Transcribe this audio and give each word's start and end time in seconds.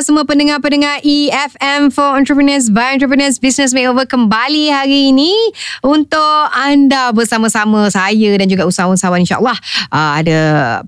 semua 0.00 0.24
pendengar-pendengar 0.24 1.04
EFM 1.04 1.92
for 1.92 2.16
Entrepreneurs 2.16 2.72
by 2.72 2.96
Entrepreneurs 2.96 3.36
Business 3.36 3.76
Makeover 3.76 4.08
kembali 4.08 4.72
hari 4.72 5.12
ini 5.12 5.28
untuk 5.84 6.48
anda 6.56 7.12
bersama-sama 7.12 7.84
saya 7.92 8.32
dan 8.40 8.48
juga 8.48 8.64
usahawan-usahawan 8.64 9.20
insyaAllah. 9.20 9.52
Uh, 9.92 10.12
ada 10.24 10.38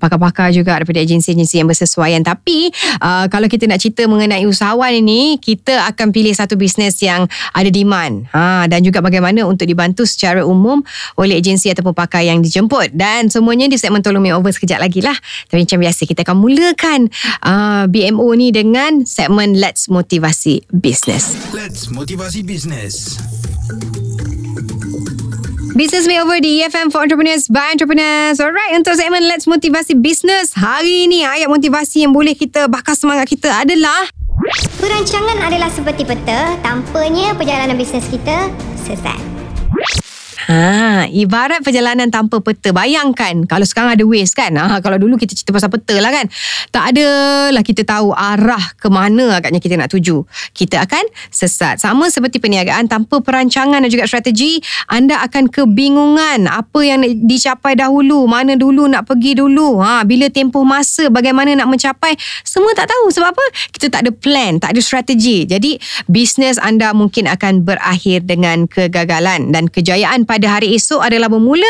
pakar-pakar 0.01 0.49
juga 0.57 0.81
daripada 0.81 1.05
agensi-agensi 1.05 1.61
yang 1.61 1.69
bersesuaian. 1.69 2.25
Tapi 2.25 2.73
uh, 3.05 3.29
kalau 3.29 3.53
kita 3.53 3.69
nak 3.69 3.85
cerita 3.85 4.09
mengenai 4.09 4.49
usahawan 4.49 4.97
ini 4.97 5.37
kita 5.37 5.93
akan 5.93 6.09
pilih 6.09 6.33
satu 6.33 6.57
bisnes 6.57 6.97
yang 7.05 7.29
ada 7.53 7.69
demand. 7.69 8.33
Ha, 8.33 8.65
dan 8.65 8.81
juga 8.81 9.05
bagaimana 9.05 9.45
untuk 9.45 9.69
dibantu 9.69 10.09
secara 10.09 10.41
umum 10.41 10.81
oleh 11.21 11.37
agensi 11.37 11.69
ataupun 11.69 11.93
pakar 11.93 12.25
yang 12.25 12.41
dijemput. 12.41 12.97
Dan 12.97 13.29
semuanya 13.29 13.69
di 13.69 13.77
segmen 13.77 14.01
Tolong 14.01 14.25
Makeover 14.25 14.57
sekejap 14.57 14.81
lagi 14.81 15.05
lah. 15.05 15.15
Tapi 15.53 15.69
macam 15.69 15.79
biasa 15.85 16.01
kita 16.09 16.25
akan 16.25 16.37
mulakan 16.41 17.01
uh, 17.45 17.85
BMO 17.93 18.33
ni 18.41 18.49
dengan 18.49 19.02
segmen 19.05 19.59
Let's 19.59 19.89
Motivasi 19.89 20.63
Business. 20.71 21.35
Let's 21.51 21.89
Motivasi 21.89 22.43
Business. 22.47 23.19
Business 25.73 26.05
Makeover 26.05 26.45
di 26.45 26.61
EFM 26.61 26.93
for 26.93 27.01
Entrepreneurs 27.01 27.49
by 27.49 27.73
Entrepreneurs. 27.73 28.39
Alright, 28.39 28.77
untuk 28.77 28.93
segmen 28.93 29.25
Let's 29.25 29.49
Motivasi 29.49 29.97
Business. 29.97 30.53
Hari 30.53 31.09
ini 31.09 31.25
ayat 31.25 31.49
motivasi 31.49 32.05
yang 32.05 32.13
boleh 32.13 32.37
kita 32.37 32.69
bakar 32.69 32.93
semangat 32.93 33.33
kita 33.33 33.49
adalah 33.49 34.13
Perancangan 34.83 35.39
adalah 35.39 35.71
seperti 35.71 36.03
peta, 36.03 36.59
tanpanya 36.61 37.33
perjalanan 37.39 37.79
bisnes 37.79 38.05
kita 38.11 38.51
sesat. 38.83 39.33
Ha, 40.51 41.07
ibarat 41.07 41.63
perjalanan 41.63 42.11
tanpa 42.11 42.43
peta. 42.43 42.75
Bayangkan 42.75 43.47
kalau 43.47 43.63
sekarang 43.63 43.95
ada 43.95 44.03
Waze 44.03 44.35
kan. 44.35 44.51
Ha, 44.59 44.83
kalau 44.83 44.99
dulu 44.99 45.15
kita 45.15 45.39
cerita 45.39 45.55
pasal 45.55 45.71
peta 45.71 45.95
lah 46.03 46.11
kan. 46.11 46.27
Tak 46.75 46.85
ada 46.95 47.09
lah 47.55 47.63
kita 47.63 47.87
tahu 47.87 48.11
arah 48.11 48.75
ke 48.75 48.91
mana 48.91 49.39
agaknya 49.39 49.63
kita 49.63 49.79
nak 49.79 49.95
tuju. 49.95 50.27
Kita 50.51 50.83
akan 50.83 51.05
sesat. 51.31 51.79
Sama 51.79 52.11
seperti 52.11 52.43
perniagaan 52.43 52.91
tanpa 52.91 53.23
perancangan 53.23 53.79
dan 53.79 53.91
juga 53.91 54.11
strategi, 54.11 54.59
anda 54.91 55.23
akan 55.23 55.47
kebingungan 55.47 56.51
apa 56.51 56.81
yang 56.83 57.07
dicapai 57.23 57.79
dahulu, 57.79 58.27
mana 58.27 58.59
dulu 58.59 58.91
nak 58.91 59.07
pergi 59.07 59.39
dulu. 59.39 59.79
Ha, 59.79 60.03
bila 60.03 60.27
tempoh 60.27 60.67
masa 60.67 61.07
bagaimana 61.07 61.55
nak 61.55 61.71
mencapai, 61.71 62.19
semua 62.43 62.75
tak 62.75 62.91
tahu 62.91 63.15
sebab 63.15 63.31
apa? 63.31 63.45
Kita 63.71 63.87
tak 63.95 64.01
ada 64.09 64.11
plan, 64.11 64.59
tak 64.59 64.75
ada 64.75 64.81
strategi. 64.83 65.47
Jadi 65.47 65.79
bisnes 66.11 66.59
anda 66.59 66.91
mungkin 66.91 67.31
akan 67.31 67.63
berakhir 67.63 68.27
dengan 68.27 68.67
kegagalan 68.67 69.55
dan 69.55 69.71
kejayaan 69.71 70.27
pada 70.33 70.57
hari 70.57 70.73
esok 70.73 71.05
adalah 71.05 71.29
bermula 71.29 71.69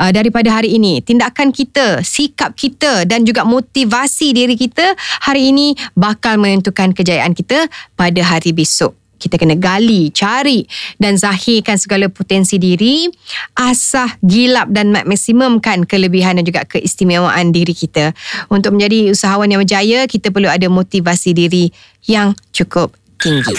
uh, 0.00 0.08
daripada 0.08 0.48
hari 0.48 0.80
ini. 0.80 1.04
Tindakan 1.04 1.52
kita, 1.52 2.00
sikap 2.00 2.56
kita 2.56 3.04
dan 3.04 3.28
juga 3.28 3.44
motivasi 3.44 4.32
diri 4.32 4.56
kita 4.56 4.96
hari 5.20 5.52
ini 5.52 5.76
bakal 5.92 6.40
menentukan 6.40 6.96
kejayaan 6.96 7.36
kita 7.36 7.68
pada 7.92 8.24
hari 8.24 8.56
besok. 8.56 8.96
Kita 9.18 9.34
kena 9.34 9.58
gali, 9.58 10.14
cari 10.14 10.62
dan 10.94 11.18
zahirkan 11.18 11.74
segala 11.74 12.06
potensi 12.06 12.54
diri, 12.54 13.10
asah, 13.58 14.14
gilap 14.22 14.70
dan 14.70 14.94
maksimumkan 14.94 15.84
kelebihan 15.90 16.38
dan 16.38 16.46
juga 16.46 16.62
keistimewaan 16.62 17.50
diri 17.50 17.74
kita. 17.74 18.14
Untuk 18.46 18.78
menjadi 18.78 19.10
usahawan 19.10 19.50
yang 19.50 19.66
berjaya, 19.66 20.06
kita 20.06 20.30
perlu 20.30 20.46
ada 20.46 20.70
motivasi 20.70 21.34
diri 21.34 21.74
yang 22.06 22.30
cukup 22.54 22.94
tinggi. 23.18 23.58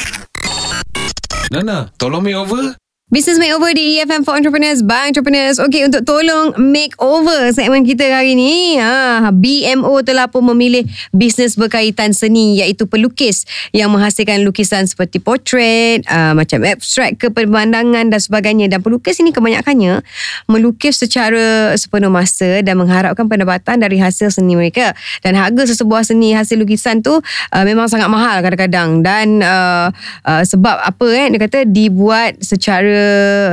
Nana, 1.51 1.91
tolong 1.99 2.23
makeover. 2.23 2.79
Business 3.09 3.41
Makeover 3.41 3.73
di 3.73 3.97
EFM 3.97 4.21
for 4.21 4.37
Entrepreneurs 4.37 4.85
by 4.85 5.09
Entrepreneurs. 5.09 5.57
Okey, 5.57 5.81
untuk 5.81 6.05
tolong 6.05 6.53
makeover 6.61 7.49
segmen 7.57 7.81
kita 7.81 8.05
hari 8.05 8.37
ini, 8.37 8.77
ha, 8.77 9.33
BMO 9.33 10.05
telah 10.05 10.29
pun 10.29 10.45
memilih 10.53 10.85
bisnes 11.09 11.57
berkaitan 11.57 12.13
seni 12.13 12.61
iaitu 12.61 12.85
pelukis 12.85 13.49
yang 13.73 13.89
menghasilkan 13.89 14.45
lukisan 14.45 14.85
seperti 14.85 15.17
portrait, 15.17 16.05
uh, 16.05 16.37
macam 16.37 16.61
abstrak 16.61 17.17
ke 17.17 17.33
pemandangan 17.33 18.13
dan 18.13 18.21
sebagainya. 18.21 18.69
Dan 18.69 18.85
pelukis 18.85 19.17
ini 19.17 19.33
kebanyakannya 19.33 20.05
melukis 20.45 21.01
secara 21.01 21.73
sepenuh 21.81 22.13
masa 22.13 22.61
dan 22.61 22.77
mengharapkan 22.77 23.25
pendapatan 23.25 23.81
dari 23.81 23.97
hasil 23.97 24.29
seni 24.29 24.53
mereka. 24.53 24.93
Dan 25.25 25.33
harga 25.33 25.65
sesebuah 25.65 26.05
seni 26.05 26.37
hasil 26.37 26.61
lukisan 26.61 27.01
tu 27.01 27.17
uh, 27.17 27.63
memang 27.65 27.89
sangat 27.89 28.05
mahal 28.05 28.45
kadang-kadang. 28.45 29.01
Dan 29.01 29.41
uh, 29.41 29.89
uh, 30.29 30.43
sebab 30.45 30.77
apa 30.77 31.05
eh, 31.09 31.33
dia 31.33 31.41
kata 31.41 31.65
dibuat 31.65 32.37
secara 32.45 32.98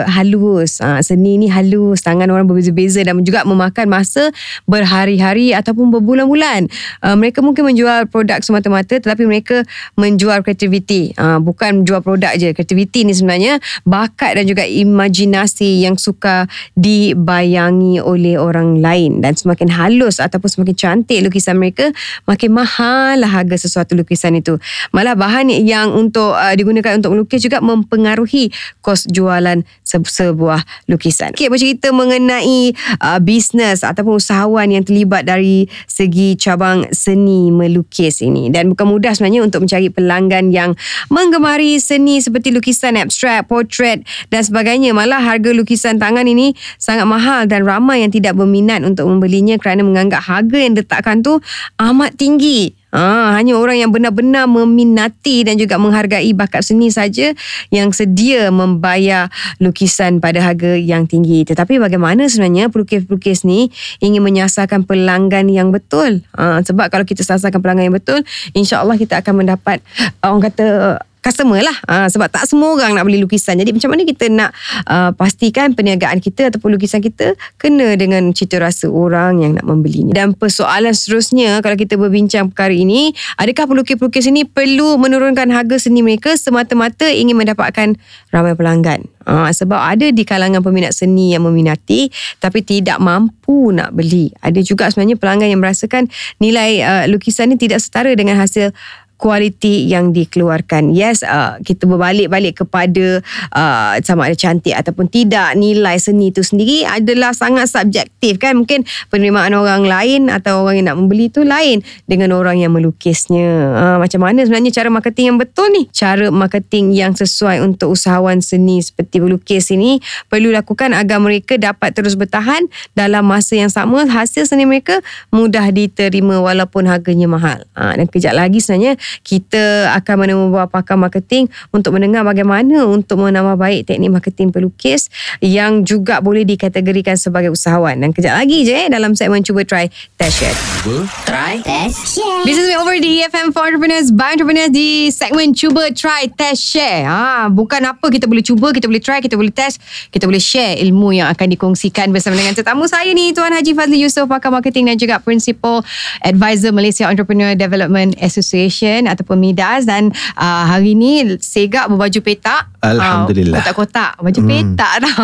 halus. 0.07 0.79
Ha, 0.81 1.01
seni 1.03 1.41
ni 1.41 1.49
halus, 1.51 2.03
tangan 2.03 2.29
orang 2.31 2.47
berbeza-beza 2.47 3.03
dan 3.03 3.19
juga 3.25 3.43
memakan 3.47 3.87
masa 3.91 4.31
berhari-hari 4.69 5.57
ataupun 5.57 5.91
berbulan-bulan. 5.95 6.69
Uh, 7.03 7.17
mereka 7.17 7.41
mungkin 7.43 7.67
menjual 7.67 8.09
produk 8.11 8.43
semata-mata 8.43 8.99
tetapi 8.99 9.25
mereka 9.27 9.67
menjual 9.97 10.43
kreativiti. 10.43 11.17
Uh, 11.17 11.39
bukan 11.43 11.83
menjual 11.83 12.01
produk 12.03 12.35
je. 12.37 12.53
Kreativiti 12.53 13.07
ni 13.07 13.13
sebenarnya 13.13 13.59
bakat 13.87 14.39
dan 14.41 14.45
juga 14.47 14.65
imajinasi 14.65 15.85
yang 15.85 15.97
suka 15.97 16.51
dibayangi 16.77 17.99
oleh 18.03 18.37
orang 18.37 18.79
lain 18.81 19.25
dan 19.25 19.35
semakin 19.37 19.73
halus 19.73 20.19
ataupun 20.23 20.49
semakin 20.49 20.75
cantik 20.77 21.19
lukisan 21.25 21.57
mereka, 21.57 21.91
makin 22.29 22.53
mahal 22.53 23.21
lah 23.21 23.31
harga 23.31 23.57
sesuatu 23.57 23.97
lukisan 23.97 24.37
itu. 24.39 24.59
Malah 24.93 25.17
bahan 25.17 25.51
yang 25.51 25.93
untuk 25.93 26.37
uh, 26.37 26.55
digunakan 26.55 26.99
untuk 26.99 27.17
melukis 27.17 27.43
juga 27.43 27.61
mempengaruhi 27.61 28.51
kos 28.81 29.09
jual 29.09 29.36
penjualan 29.37 29.59
sebuah 29.87 30.61
lukisan. 30.89 31.37
Okey, 31.37 31.53
bercerita 31.53 31.93
mengenai 31.93 32.73
uh, 33.01 33.21
bisnes 33.21 33.85
ataupun 33.85 34.19
usahawan 34.19 34.73
yang 34.73 34.83
terlibat 34.83 35.29
dari 35.29 35.69
segi 35.87 36.35
cabang 36.41 36.89
seni 36.91 37.53
melukis 37.53 38.25
ini. 38.25 38.49
Dan 38.49 38.73
bukan 38.73 38.89
mudah 38.89 39.13
sebenarnya 39.13 39.45
untuk 39.45 39.69
mencari 39.69 39.89
pelanggan 39.93 40.51
yang 40.51 40.73
menggemari 41.13 41.79
seni 41.79 42.19
seperti 42.19 42.51
lukisan 42.51 42.97
abstrak, 42.97 43.47
portrait 43.47 44.03
dan 44.33 44.43
sebagainya. 44.43 44.97
Malah 44.97 45.23
harga 45.23 45.53
lukisan 45.53 46.01
tangan 46.01 46.27
ini 46.27 46.57
sangat 46.81 47.07
mahal 47.07 47.45
dan 47.47 47.63
ramai 47.63 48.03
yang 48.03 48.13
tidak 48.13 48.35
berminat 48.35 48.83
untuk 48.83 49.07
membelinya 49.07 49.61
kerana 49.61 49.85
menganggap 49.85 50.25
harga 50.25 50.57
yang 50.57 50.73
diletakkan 50.75 51.21
tu 51.21 51.39
amat 51.79 52.17
tinggi. 52.17 52.86
Ha, 52.97 53.37
hanya 53.37 53.61
orang 53.61 53.77
yang 53.77 53.93
benar-benar 53.93 54.49
meminati 54.49 55.45
dan 55.45 55.61
juga 55.61 55.77
menghargai 55.77 56.33
bakat 56.33 56.65
seni 56.65 56.89
saja 56.89 57.37
yang 57.69 57.93
sedia 57.93 58.49
membayar 58.49 59.29
lukisan 59.61 60.17
pada 60.17 60.41
harga 60.41 60.81
yang 60.81 61.05
tinggi. 61.05 61.45
Tetapi 61.45 61.77
bagaimana 61.77 62.25
sebenarnya 62.25 62.73
pelukis-pelukis 62.73 63.45
ni 63.45 63.69
ingin 64.01 64.25
menyasarkan 64.25 64.89
pelanggan 64.89 65.53
yang 65.53 65.69
betul? 65.69 66.25
Ha, 66.41 66.65
sebab 66.65 66.89
kalau 66.89 67.05
kita 67.05 67.21
sasarkan 67.21 67.61
pelanggan 67.61 67.93
yang 67.93 67.97
betul, 68.01 68.25
insya-Allah 68.57 68.97
kita 68.97 69.21
akan 69.21 69.45
mendapat 69.45 69.85
orang 70.25 70.41
kata 70.49 70.97
customer 71.27 71.59
lah. 71.59 71.75
Uh, 71.91 72.07
sebab 72.07 72.31
tak 72.31 72.47
semua 72.47 72.79
orang 72.79 72.95
nak 72.95 73.03
beli 73.11 73.19
lukisan. 73.19 73.59
Jadi 73.59 73.75
macam 73.75 73.91
mana 73.91 74.07
kita 74.07 74.31
nak 74.31 74.55
uh, 74.87 75.11
pastikan 75.19 75.75
perniagaan 75.75 76.23
kita 76.23 76.55
ataupun 76.55 76.79
lukisan 76.79 77.03
kita 77.03 77.35
kena 77.59 77.99
dengan 77.99 78.31
cita 78.31 78.63
rasa 78.63 78.87
orang 78.87 79.43
yang 79.43 79.59
nak 79.59 79.67
membelinya. 79.67 80.15
Dan 80.15 80.39
persoalan 80.39 80.95
seterusnya 80.95 81.59
kalau 81.67 81.75
kita 81.75 81.99
berbincang 81.99 82.55
perkara 82.55 82.71
ini 82.71 83.11
adakah 83.43 83.67
pelukis-pelukis 83.67 84.31
ini 84.31 84.47
perlu 84.47 84.95
menurunkan 85.03 85.51
harga 85.51 85.83
seni 85.83 86.07
mereka 86.07 86.39
semata-mata 86.39 87.11
ingin 87.11 87.35
mendapatkan 87.35 87.99
ramai 88.31 88.55
pelanggan? 88.55 89.11
Uh, 89.27 89.51
sebab 89.51 89.75
ada 89.75 90.07
di 90.15 90.23
kalangan 90.23 90.63
peminat 90.63 90.95
seni 90.95 91.35
yang 91.35 91.43
meminati 91.43 92.07
tapi 92.39 92.63
tidak 92.63 93.03
mampu 93.03 93.75
nak 93.75 93.91
beli. 93.91 94.31
Ada 94.39 94.63
juga 94.63 94.87
sebenarnya 94.87 95.19
pelanggan 95.19 95.51
yang 95.51 95.59
merasakan 95.59 96.07
nilai 96.39 96.79
uh, 96.87 97.05
lukisan 97.11 97.51
ini 97.51 97.59
tidak 97.59 97.83
setara 97.83 98.15
dengan 98.15 98.39
hasil 98.39 98.71
kualiti 99.17 99.89
yang 99.89 100.13
dikeluarkan. 100.13 100.93
Yes, 100.93 101.25
uh, 101.25 101.57
kita 101.65 101.89
berbalik-balik 101.89 102.65
kepada 102.65 103.25
uh, 103.53 103.97
sama 104.05 104.29
ada 104.29 104.37
cantik 104.37 104.77
ataupun 104.77 105.09
tidak. 105.09 105.57
Nilai 105.57 105.97
seni 105.97 106.29
itu 106.31 106.45
sendiri 106.45 106.85
adalah 106.85 107.33
sangat 107.33 107.73
subjektif 107.73 108.37
kan. 108.37 108.61
Mungkin 108.61 108.85
penerimaan 109.09 109.57
orang 109.57 109.89
lain 109.89 110.29
atau 110.29 110.65
orang 110.65 110.85
yang 110.85 110.87
nak 110.93 110.99
membeli 111.01 111.33
itu 111.33 111.43
lain 111.43 111.81
dengan 112.05 112.37
orang 112.37 112.61
yang 112.61 112.77
melukisnya. 112.77 113.73
Uh, 113.73 113.97
macam 113.97 114.21
mana 114.21 114.45
sebenarnya 114.45 114.73
cara 114.77 114.89
marketing 114.93 115.35
yang 115.35 115.39
betul 115.41 115.67
ni? 115.73 115.89
Cara 115.91 116.29
marketing 116.29 116.93
yang 116.93 117.13
sesuai 117.17 117.65
untuk 117.65 117.97
usahawan 117.97 118.45
seni 118.45 118.85
seperti 118.85 119.19
pelukis 119.19 119.73
ini 119.73 119.99
perlu 120.29 120.53
lakukan 120.53 120.93
agar 120.93 121.19
mereka 121.19 121.57
dapat 121.57 121.97
terus 121.97 122.15
bertahan 122.21 122.69
dalam 122.93 123.25
masa 123.25 123.57
yang 123.57 123.73
sama 123.73 124.05
hasil 124.05 124.45
seni 124.45 124.69
mereka 124.69 125.01
mudah 125.33 125.73
diterima 125.73 126.37
walaupun 126.45 126.85
harganya 126.85 127.25
mahal. 127.25 127.65
Uh, 127.73 127.97
dan 127.97 128.07
kejap 128.13 128.37
lagi 128.37 128.61
sebenarnya 128.61 129.01
kita 129.23 129.93
akan 129.97 130.15
menemui 130.27 130.67
pakar 130.71 130.97
marketing 130.99 131.49
untuk 131.71 131.97
mendengar 131.97 132.25
bagaimana 132.27 132.87
untuk 132.87 133.23
menambah 133.23 133.59
baik 133.59 133.87
teknik 133.87 134.11
marketing 134.13 134.49
pelukis 134.51 135.09
yang 135.41 135.85
juga 135.85 136.19
boleh 136.25 136.43
dikategorikan 136.49 137.15
sebagai 137.15 137.53
usahawan. 137.53 137.99
Dan 138.01 138.11
kejap 138.11 138.39
lagi 138.39 138.65
je 138.65 138.75
eh, 138.75 138.87
dalam 138.89 139.13
segmen 139.15 139.45
Cuba 139.45 139.63
Try 139.63 139.91
Test 140.17 140.43
Share. 140.43 140.57
Cuba. 140.83 141.07
Try, 141.29 141.61
test, 141.63 142.17
share. 142.17 142.43
Business 142.47 142.73
Makeover 142.73 142.97
di 143.03 143.23
EFM 143.23 143.53
for 143.53 143.69
Entrepreneurs 143.69 144.09
by 144.11 144.35
Entrepreneurs 144.35 144.73
di 144.73 145.13
segmen 145.13 145.53
Cuba 145.53 145.93
Try 145.93 146.33
Test 146.33 146.63
Share. 146.65 147.05
Ha, 147.07 147.53
bukan 147.53 147.83
apa 147.85 148.07
kita 148.09 148.25
boleh 148.27 148.43
cuba, 148.43 148.73
kita 148.73 148.89
boleh 148.89 149.03
try, 149.03 149.21
kita 149.21 149.37
boleh 149.37 149.53
test, 149.53 149.79
kita 150.09 150.25
boleh 150.25 150.41
share 150.41 150.81
ilmu 150.81 151.13
yang 151.13 151.29
akan 151.29 151.53
dikongsikan 151.53 152.09
bersama 152.15 152.41
dengan 152.41 152.57
tetamu 152.57 152.89
saya 152.89 153.13
ni 153.13 153.37
Tuan 153.37 153.53
Haji 153.53 153.77
Fazli 153.77 154.01
Yusof 154.01 154.25
pakar 154.31 154.49
marketing 154.49 154.89
dan 154.89 154.97
juga 154.97 155.21
Principal 155.21 155.85
Advisor 156.25 156.73
Malaysia 156.73 157.05
Entrepreneur 157.05 157.53
Development 157.53 158.17
Association 158.25 158.96
Fashion 158.97 159.05
ataupun 159.05 159.37
Midas 159.37 159.85
dan 159.85 160.09
uh, 160.41 160.65
hari 160.65 160.97
ni 160.97 161.37
Segak 161.37 161.93
berbaju 161.93 162.21
petak. 162.25 162.73
Alhamdulillah. 162.81 163.61
Uh, 163.61 163.61
kotak-kotak. 163.61 164.13
Baju 164.23 164.41
hmm. 164.41 164.49
petak 164.49 164.95
dah. 165.05 165.17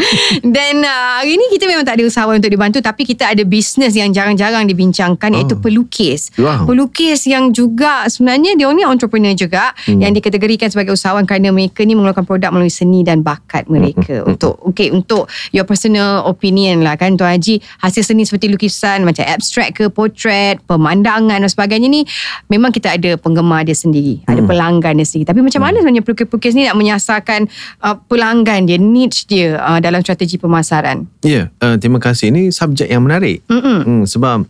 dan 0.56 0.74
uh, 0.84 1.10
hari 1.22 1.40
ni 1.40 1.46
kita 1.56 1.64
memang 1.64 1.86
tak 1.86 1.96
ada 2.00 2.04
usahawan 2.04 2.36
untuk 2.36 2.52
dibantu 2.52 2.78
tapi 2.84 3.08
kita 3.08 3.32
ada 3.32 3.42
bisnes 3.46 3.96
yang 3.96 4.12
jarang-jarang 4.12 4.68
dibincangkan 4.68 5.30
oh. 5.32 5.36
iaitu 5.40 5.56
pelukis. 5.56 6.34
Wow. 6.36 6.68
Pelukis 6.68 7.24
yang 7.24 7.54
juga 7.54 8.04
sebenarnya 8.10 8.58
dia 8.58 8.68
ni 8.74 8.84
entrepreneur 8.84 9.32
juga 9.32 9.72
hmm. 9.88 10.00
yang 10.04 10.12
dikategorikan 10.12 10.68
sebagai 10.68 10.92
usahawan 10.92 11.24
kerana 11.24 11.54
mereka 11.54 11.86
ni 11.86 11.96
mengeluarkan 11.96 12.26
produk 12.26 12.50
melalui 12.52 12.72
seni 12.72 13.06
dan 13.06 13.24
bakat 13.24 13.70
mereka. 13.70 14.26
untuk 14.26 14.58
okay 14.66 14.90
untuk 14.90 15.30
your 15.54 15.64
personal 15.64 16.26
opinion 16.26 16.82
lah 16.82 16.98
kan 16.98 17.14
Tuan 17.14 17.38
Haji 17.38 17.62
hasil 17.80 18.02
seni 18.02 18.26
seperti 18.26 18.50
lukisan 18.50 19.06
macam 19.06 19.24
abstract 19.24 19.78
ke 19.78 19.84
portrait, 19.88 20.58
pemandangan 20.66 21.38
dan 21.40 21.50
sebagainya 21.50 21.86
ni 21.86 22.02
memang 22.50 22.74
kita 22.74 22.98
ada 22.98 23.13
penggemar 23.18 23.66
dia 23.66 23.76
sendiri, 23.76 24.22
ada 24.26 24.40
pelanggan 24.44 24.98
dia 24.98 25.06
sendiri. 25.06 25.26
Tapi 25.28 25.40
macam 25.40 25.60
mana 25.62 25.80
sebenarnya 25.80 26.04
pelukis-pelukis 26.04 26.52
ni 26.56 26.68
nak 26.68 26.76
menyasarkan 26.78 27.46
uh, 27.82 27.96
pelanggan 28.06 28.66
dia, 28.66 28.78
niche 28.80 29.26
dia 29.26 29.58
uh, 29.58 29.78
dalam 29.78 30.00
strategi 30.00 30.36
pemasaran? 30.36 31.06
Ya, 31.24 31.50
uh, 31.62 31.76
terima 31.80 31.98
kasih. 31.98 32.34
Ini 32.34 32.50
subjek 32.50 32.88
yang 32.90 33.04
menarik. 33.04 33.44
Hmm, 33.48 34.04
sebab 34.04 34.46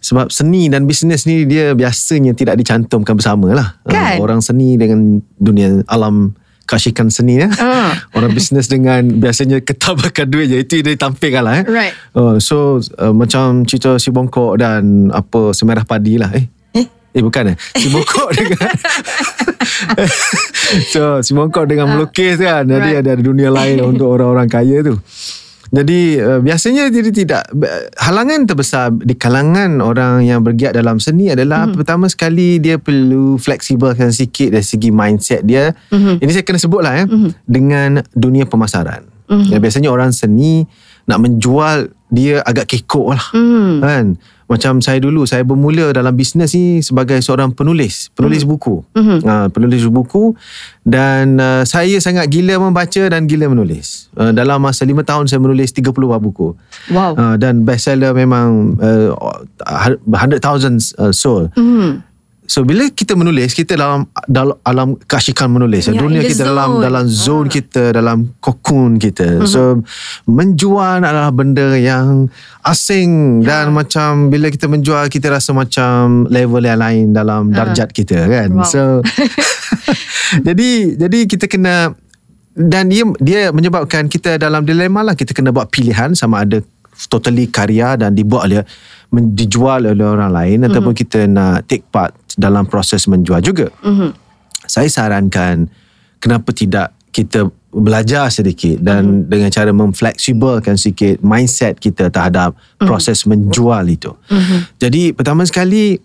sebab 0.00 0.32
seni 0.32 0.72
dan 0.72 0.88
bisnes 0.88 1.28
ni 1.28 1.44
dia 1.44 1.76
biasanya 1.76 2.32
tidak 2.32 2.56
dicantumkan 2.56 3.14
bersama 3.20 3.52
lah. 3.52 3.68
Kan? 3.84 4.16
Uh, 4.16 4.24
orang 4.24 4.40
seni 4.40 4.80
dengan 4.80 5.20
dunia 5.36 5.84
alam 5.86 6.32
kasihkan 6.70 7.10
seni 7.10 7.42
ya. 7.42 7.50
Ah. 7.58 7.90
Orang 8.16 8.30
bisnes 8.30 8.70
dengan 8.70 9.02
biasanya 9.18 9.58
ketabakan 9.58 10.30
duit 10.30 10.54
je. 10.54 10.62
Itu 10.62 10.86
dia 10.86 10.94
tampilkan 10.94 11.42
lah. 11.42 11.54
Eh. 11.58 11.64
Right. 11.66 11.94
Uh, 12.14 12.38
so 12.38 12.78
uh, 13.02 13.10
macam 13.10 13.66
cerita 13.66 13.98
si 13.98 14.14
bongkok 14.14 14.62
dan 14.62 15.10
apa 15.10 15.50
semerah 15.50 15.82
padi 15.82 16.14
lah. 16.14 16.30
Eh, 16.30 16.46
Eh? 17.10 17.18
Eh 17.18 17.22
bukan 17.22 17.54
eh 17.54 17.56
Si 17.74 17.90
bongkok 17.90 18.30
dengan 18.38 18.70
So 20.94 21.18
si 21.26 21.34
bongkok 21.34 21.66
dengan 21.66 21.90
melukis 21.90 22.38
kan 22.38 22.66
Jadi 22.66 22.94
Right. 22.94 23.02
ada, 23.02 23.18
ada 23.18 23.22
dunia 23.22 23.50
lain 23.50 23.82
Untuk 23.90 24.06
orang-orang 24.06 24.46
kaya 24.46 24.86
tu 24.86 24.98
jadi 25.70 26.18
uh, 26.18 26.40
biasanya 26.42 26.90
jadi 26.90 27.10
tidak 27.14 27.46
halangan 27.94 28.42
terbesar 28.42 28.90
di 28.90 29.14
kalangan 29.14 29.78
orang 29.78 30.26
yang 30.26 30.42
bergiat 30.42 30.74
dalam 30.74 30.98
seni 30.98 31.30
adalah 31.30 31.62
mm-hmm. 31.62 31.78
pertama 31.78 32.10
sekali 32.10 32.58
dia 32.58 32.82
perlu 32.82 33.38
fleksibelkan 33.38 34.10
sikit 34.10 34.50
dari 34.50 34.66
segi 34.66 34.90
mindset 34.90 35.46
dia. 35.46 35.70
Mm-hmm. 35.94 36.26
Ini 36.26 36.30
saya 36.34 36.42
kena 36.42 36.58
sebutlah 36.58 36.92
ya 36.98 37.04
mm-hmm. 37.06 37.30
dengan 37.46 38.02
dunia 38.10 38.50
pemasaran. 38.50 39.06
Mm-hmm. 39.30 39.50
Ya, 39.54 39.58
biasanya 39.62 39.94
orang 39.94 40.10
seni 40.10 40.66
nak 41.06 41.22
menjual 41.22 41.94
dia 42.10 42.42
agak 42.42 42.66
kekok 42.66 43.14
lah. 43.14 43.24
Hmm. 43.30 43.78
Kan? 43.78 44.06
Macam 44.50 44.82
saya 44.82 44.98
dulu, 44.98 45.22
saya 45.30 45.46
bermula 45.46 45.94
dalam 45.94 46.10
bisnes 46.10 46.50
ni 46.58 46.82
sebagai 46.82 47.22
seorang 47.22 47.54
penulis. 47.54 48.10
Penulis 48.18 48.42
Hmm. 48.42 48.50
buku. 48.50 48.82
Uh, 49.22 49.46
penulis 49.54 49.86
buku. 49.86 50.34
Dan 50.82 51.38
uh, 51.38 51.62
saya 51.62 52.02
sangat 52.02 52.26
gila 52.26 52.58
membaca 52.58 52.98
dan 53.06 53.30
gila 53.30 53.46
menulis. 53.46 54.10
Uh, 54.18 54.34
dalam 54.34 54.58
masa 54.58 54.82
5 54.82 55.06
tahun 55.06 55.30
saya 55.30 55.38
menulis 55.38 55.70
30 55.70 55.94
buah 55.94 56.18
buku. 56.18 56.58
Wow. 56.90 57.14
Uh, 57.14 57.38
dan 57.38 57.62
bestseller 57.62 58.10
memang 58.10 58.74
uh, 58.82 59.14
100,000 60.10 60.42
uh, 60.98 61.14
sold. 61.14 61.54
Hmm. 61.54 62.02
So 62.50 62.66
bila 62.66 62.90
kita 62.90 63.14
menulis 63.14 63.54
kita 63.54 63.78
dalam 63.78 64.10
dalam 64.26 64.58
alam 64.66 64.98
kasihkan 65.06 65.46
menulis. 65.46 65.86
Ya, 65.86 65.94
Dunia 65.94 66.18
kita 66.26 66.42
dalam 66.50 66.74
zone. 66.74 66.82
dalam 66.82 67.04
zone 67.06 67.46
Ah. 67.46 67.52
kita 67.54 67.82
dalam 67.94 68.18
kokon 68.42 68.98
kita. 68.98 69.46
So 69.46 69.86
menjual 70.26 70.98
adalah 70.98 71.30
benda 71.30 71.78
yang 71.78 72.26
asing 72.66 73.46
dan 73.46 73.70
macam 73.70 74.34
bila 74.34 74.50
kita 74.50 74.66
menjual 74.66 75.06
kita 75.06 75.30
rasa 75.30 75.54
macam 75.54 76.26
level 76.26 76.66
yang 76.66 76.82
lain 76.82 77.04
dalam 77.14 77.54
darjat 77.54 77.94
kita 77.94 78.26
kan. 78.26 78.50
Wow. 78.50 78.66
So 78.66 78.82
jadi 80.46 80.98
jadi 80.98 81.18
kita 81.30 81.46
kena 81.46 81.94
dan 82.58 82.90
dia 82.90 83.06
dia 83.22 83.54
menyebabkan 83.54 84.10
kita 84.10 84.42
dalam 84.42 84.66
dilema 84.66 85.06
lah 85.06 85.14
kita 85.14 85.30
kena 85.38 85.54
buat 85.54 85.70
pilihan 85.70 86.18
sama 86.18 86.42
ada 86.42 86.58
totally 87.06 87.46
karya 87.46 87.94
dan 87.94 88.12
dibuat 88.12 88.50
oleh 88.50 88.66
dijual 89.10 89.86
oleh 89.86 90.04
orang 90.04 90.34
lain 90.34 90.58
mm-hmm. 90.60 90.68
ataupun 90.74 90.92
kita 90.92 91.24
nak 91.30 91.64
take 91.70 91.86
part 91.88 92.12
dalam 92.36 92.66
proses 92.66 93.06
menjual 93.10 93.40
juga. 93.42 93.72
Mm-hmm. 93.82 94.10
Saya 94.66 94.88
sarankan 94.90 95.66
kenapa 96.22 96.54
tidak 96.54 96.94
kita 97.10 97.50
belajar 97.70 98.30
sedikit 98.30 98.82
dan 98.82 99.26
mm-hmm. 99.26 99.26
dengan 99.30 99.50
cara 99.50 99.70
memfleksibelkan 99.70 100.74
sikit 100.74 101.22
mindset 101.22 101.78
kita 101.78 102.10
terhadap 102.10 102.54
mm-hmm. 102.54 102.86
proses 102.86 103.22
menjual 103.26 103.82
itu. 103.86 104.10
Mm-hmm. 104.30 104.60
Jadi 104.78 105.02
pertama 105.14 105.42
sekali 105.46 105.98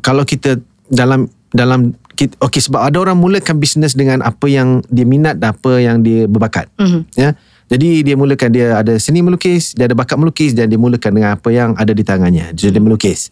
kalau 0.00 0.24
kita 0.24 0.60
dalam 0.88 1.28
dalam 1.52 1.92
okey 2.20 2.60
sebab 2.60 2.84
ada 2.84 3.00
orang 3.00 3.16
mulakan 3.16 3.56
bisnes 3.56 3.96
dengan 3.96 4.20
apa 4.20 4.44
yang 4.46 4.84
dia 4.92 5.08
minat 5.08 5.40
dan 5.40 5.56
apa 5.56 5.80
yang 5.80 6.04
dia 6.04 6.28
berbakat. 6.28 6.68
Mm-hmm. 6.76 7.02
Ya. 7.16 7.32
Jadi 7.70 8.02
dia 8.02 8.18
mulakan 8.18 8.50
dia 8.50 8.82
ada 8.82 8.98
seni 8.98 9.22
melukis, 9.22 9.78
dia 9.78 9.86
ada 9.86 9.94
bakat 9.94 10.18
melukis 10.18 10.58
dan 10.58 10.66
dia 10.66 10.74
mulakan 10.74 11.14
dengan 11.14 11.38
apa 11.38 11.48
yang 11.54 11.70
ada 11.78 11.94
di 11.94 12.02
tangannya. 12.02 12.50
Jadi 12.50 12.74
dia 12.74 12.82
melukis. 12.82 13.30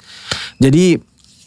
Jadi 0.62 0.94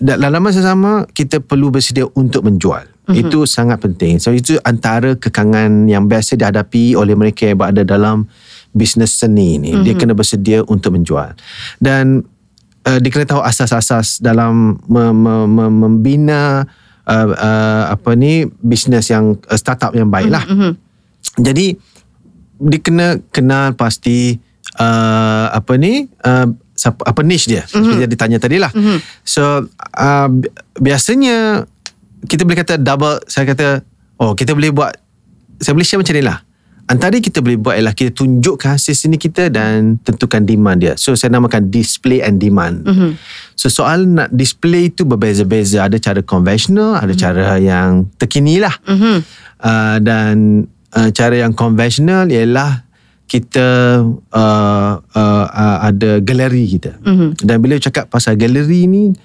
dalam 0.01 0.41
masa 0.41 0.65
sama 0.65 1.05
kita 1.13 1.37
perlu 1.39 1.69
bersedia 1.69 2.09
untuk 2.17 2.49
menjual. 2.49 2.89
Mm-hmm. 3.05 3.21
Itu 3.21 3.45
sangat 3.45 3.81
penting. 3.81 4.17
So 4.17 4.33
itu 4.33 4.57
antara 4.65 5.13
kekangan 5.13 5.85
yang 5.85 6.09
biasa 6.09 6.37
dihadapi 6.37 6.97
oleh 6.97 7.13
mereka 7.13 7.49
yang 7.49 7.61
berada 7.61 7.85
dalam 7.85 8.25
bisnes 8.73 9.13
seni 9.13 9.61
ni. 9.61 9.71
Mm-hmm. 9.73 9.83
Dia 9.85 9.93
kena 9.97 10.13
bersedia 10.17 10.59
untuk 10.65 10.97
menjual. 10.97 11.37
Dan 11.77 12.25
uh, 12.85 12.97
dia 12.97 13.11
kena 13.13 13.25
tahu 13.29 13.41
asas-asas 13.45 14.21
dalam 14.21 14.81
me- 14.89 15.13
me- 15.13 15.49
me- 15.49 15.75
membina 15.85 16.65
uh, 17.05 17.27
uh, 17.29 17.83
apa 17.93 18.17
ni 18.17 18.45
bisnes 18.61 19.09
yang 19.09 19.37
uh, 19.49 19.57
startup 19.57 19.93
yang 19.93 20.09
baik 20.09 20.29
lah. 20.29 20.45
Mm-hmm. 20.45 20.71
Jadi 21.41 21.67
dia 22.61 22.79
kena 22.85 23.07
kenal 23.33 23.73
pasti 23.73 24.37
uh, 24.77 25.47
apa 25.49 25.73
ni 25.81 26.05
uh, 26.21 26.47
siapa, 26.75 27.01
apa 27.05 27.21
niche 27.21 27.51
dia 27.51 27.63
mm-hmm. 27.63 27.81
seperti 27.83 28.01
yang 28.01 28.13
ditanya 28.13 28.37
tadi 28.41 28.57
lah. 28.57 28.71
Mm-hmm. 28.73 28.97
So 29.21 29.69
uh, 29.97 30.27
bi- 30.31 30.53
biasanya 30.81 31.67
kita 32.25 32.45
boleh 32.45 32.59
kata 32.61 32.81
double 32.81 33.21
saya 33.25 33.45
kata 33.49 33.81
oh 34.21 34.33
kita 34.33 34.53
boleh 34.53 34.69
buat 34.73 34.93
saya 35.61 35.77
boleh 35.77 35.85
share 35.85 36.01
macam 36.01 36.15
ni 36.17 36.25
lah. 36.25 36.39
Antara 36.89 37.15
kita 37.23 37.39
boleh 37.39 37.55
buat 37.55 37.79
ialah 37.79 37.95
kita 37.95 38.11
tunjukkan 38.11 38.75
hasil 38.75 38.91
seni 38.97 39.15
kita 39.15 39.47
dan 39.47 39.95
tentukan 40.03 40.43
demand 40.43 40.75
dia. 40.75 40.93
So 40.99 41.15
saya 41.15 41.31
namakan 41.31 41.71
display 41.71 42.19
and 42.19 42.35
demand. 42.35 42.83
Mm-hmm. 42.83 43.11
So 43.55 43.71
soal 43.71 44.03
nak 44.03 44.27
display 44.35 44.91
itu 44.91 45.07
berbeza-beza. 45.07 45.87
Ada 45.87 46.03
cara 46.03 46.19
konvensional, 46.19 46.99
ada 46.99 47.15
mm-hmm. 47.15 47.21
cara 47.21 47.45
yang 47.63 48.11
terkini 48.19 48.59
lah. 48.59 48.75
Mm-hmm. 48.83 49.17
Uh, 49.61 49.97
dan 50.03 50.35
uh, 50.91 51.09
cara 51.15 51.47
yang 51.47 51.55
konvensional 51.55 52.27
ialah 52.27 52.83
kita 53.31 54.03
uh, 54.35 54.91
uh, 54.99 55.45
uh, 55.47 55.77
ada 55.87 56.19
galeri 56.19 56.67
kita. 56.67 56.99
Mm-hmm. 56.99 57.29
Dan 57.39 57.55
bila 57.63 57.79
cakap 57.79 58.11
pasal 58.11 58.35
galeri 58.35 58.91
ni 58.91 59.15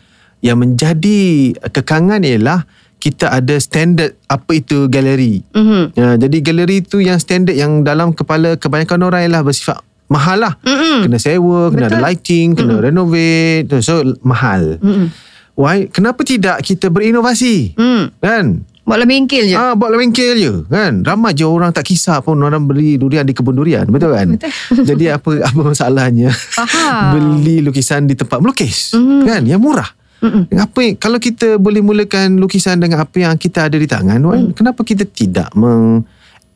yang 0.46 0.62
menjadi 0.62 1.50
kekangan 1.74 2.22
ialah 2.22 2.62
kita 3.02 3.34
ada 3.34 3.58
standard 3.58 4.14
apa 4.30 4.62
itu 4.62 4.86
galeri. 4.86 5.42
Mm-hmm. 5.50 5.82
Ya, 5.98 6.08
jadi 6.22 6.36
galeri 6.38 6.86
itu 6.86 7.02
yang 7.02 7.18
standard 7.18 7.58
yang 7.58 7.82
dalam 7.82 8.14
kepala 8.14 8.54
kebanyakan 8.54 9.10
orang 9.10 9.26
ialah 9.26 9.42
bersifat 9.42 9.82
mahal 10.06 10.38
lah. 10.38 10.54
Mm-hmm. 10.62 10.98
Kena 11.10 11.18
sewa, 11.18 11.60
kena 11.74 11.90
ada 11.90 11.98
lighting, 11.98 12.54
kena 12.54 12.78
mm-hmm. 12.78 12.86
renovate. 12.86 13.82
So 13.82 14.06
mahal. 14.22 14.78
Mm-hmm. 14.78 15.06
Why? 15.58 15.90
Kenapa 15.90 16.22
tidak 16.22 16.62
kita 16.62 16.94
berinovasi? 16.94 17.74
Mm. 17.74 18.02
Kan? 18.22 18.46
Buatlah 18.86 19.06
bengkel 19.10 19.50
je. 19.50 19.56
Ah, 19.58 19.74
buat 19.74 19.90
bengkel 19.90 20.38
je 20.38 20.52
kan. 20.70 21.02
Ramai 21.02 21.34
je 21.34 21.42
orang 21.42 21.74
tak 21.74 21.90
kisah 21.90 22.22
pun 22.22 22.38
orang 22.38 22.70
beli 22.70 22.94
durian 22.94 23.26
di 23.26 23.34
kebun 23.34 23.58
durian, 23.58 23.82
betul 23.90 24.14
kan? 24.14 24.38
Betul. 24.38 24.86
Jadi 24.94 25.04
apa 25.10 25.30
apa 25.42 25.60
masalahnya? 25.74 26.30
Faham. 26.30 27.02
beli 27.18 27.66
lukisan 27.66 28.06
di 28.06 28.14
tempat 28.14 28.38
melukis. 28.38 28.94
Mm. 28.94 29.26
Kan? 29.26 29.42
Yang 29.42 29.60
murah. 29.60 29.90
Mm-mm. 30.22 30.48
Apa 30.54 30.96
kalau 31.02 31.18
kita 31.18 31.58
boleh 31.58 31.82
mulakan 31.82 32.38
lukisan 32.40 32.80
dengan 32.80 33.04
apa 33.04 33.16
yang 33.18 33.34
kita 33.36 33.68
ada 33.68 33.76
di 33.76 33.90
tangan, 33.90 34.22
mm. 34.22 34.54
kenapa 34.54 34.80
kita 34.86 35.02
tidak 35.04 35.50
meng 35.58 36.06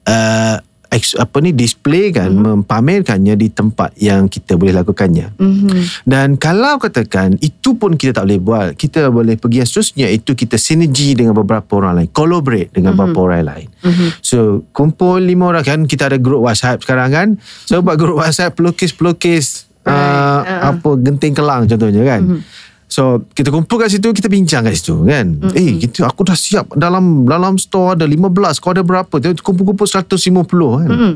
uh, 0.06 0.56
apa 0.90 1.37
ni 1.38 1.54
display 1.54 2.11
kan, 2.11 2.35
mm. 2.35 2.66
mempamerkannya 2.66 3.38
di 3.38 3.49
tempat 3.54 3.94
yang 4.02 4.26
kita 4.26 4.59
boleh 4.59 4.75
lakukannya. 4.82 5.38
Mhm. 5.38 6.02
Dan 6.02 6.35
kalau 6.35 6.82
katakan 6.82 7.38
itu 7.38 7.78
pun 7.78 7.94
kita 7.94 8.20
tak 8.20 8.26
boleh 8.26 8.42
buat, 8.42 8.68
kita 8.75 9.06
boleh 9.14 9.38
pergi 9.38 9.62
yang 9.62 9.68
seterusnya 9.70 10.06
itu 10.11 10.35
kita 10.35 10.59
sinergi 10.59 11.14
dengan 11.14 11.38
beberapa 11.38 11.78
orang 11.78 12.02
lain, 12.02 12.09
collaborate 12.11 12.75
dengan 12.75 12.99
mm-hmm. 12.99 13.06
beberapa 13.14 13.20
orang 13.23 13.47
lain. 13.47 13.68
Mm-hmm. 13.87 14.09
So 14.18 14.66
kumpul 14.75 15.23
lima 15.23 15.54
orang 15.54 15.62
kan, 15.62 15.80
kita 15.87 16.11
ada 16.11 16.18
grup 16.18 16.42
WhatsApp 16.42 16.82
sekarang 16.82 17.11
kan. 17.14 17.28
So 17.70 17.78
buat 17.87 17.94
grup 17.94 18.18
WhatsApp 18.18 18.59
pelukis-pelukis 18.59 19.70
Right. 19.80 19.97
uh, 19.97 20.40
Uh-uh. 20.44 20.61
apa 20.76 20.90
genting 21.00 21.32
kelang 21.32 21.64
contohnya 21.64 22.04
kan. 22.04 22.20
Mm-hmm. 22.20 22.68
So 22.90 23.23
kita 23.30 23.54
kumpul 23.54 23.78
kat 23.78 23.94
situ 23.94 24.11
Kita 24.11 24.26
bincang 24.26 24.66
kat 24.66 24.75
situ 24.75 25.06
kan 25.06 25.38
mm-hmm. 25.38 25.54
Eh 25.54 25.78
kita, 25.78 26.11
aku 26.11 26.26
dah 26.26 26.35
siap 26.35 26.75
Dalam 26.75 27.23
dalam 27.23 27.54
store 27.54 27.94
ada 27.94 28.02
15 28.02 28.35
Kau 28.59 28.75
ada 28.75 28.82
berapa 28.82 29.14
Kumpul-kumpul 29.38 29.87
150 29.87 30.11
kan 30.11 30.90
mm-hmm. 30.90 31.12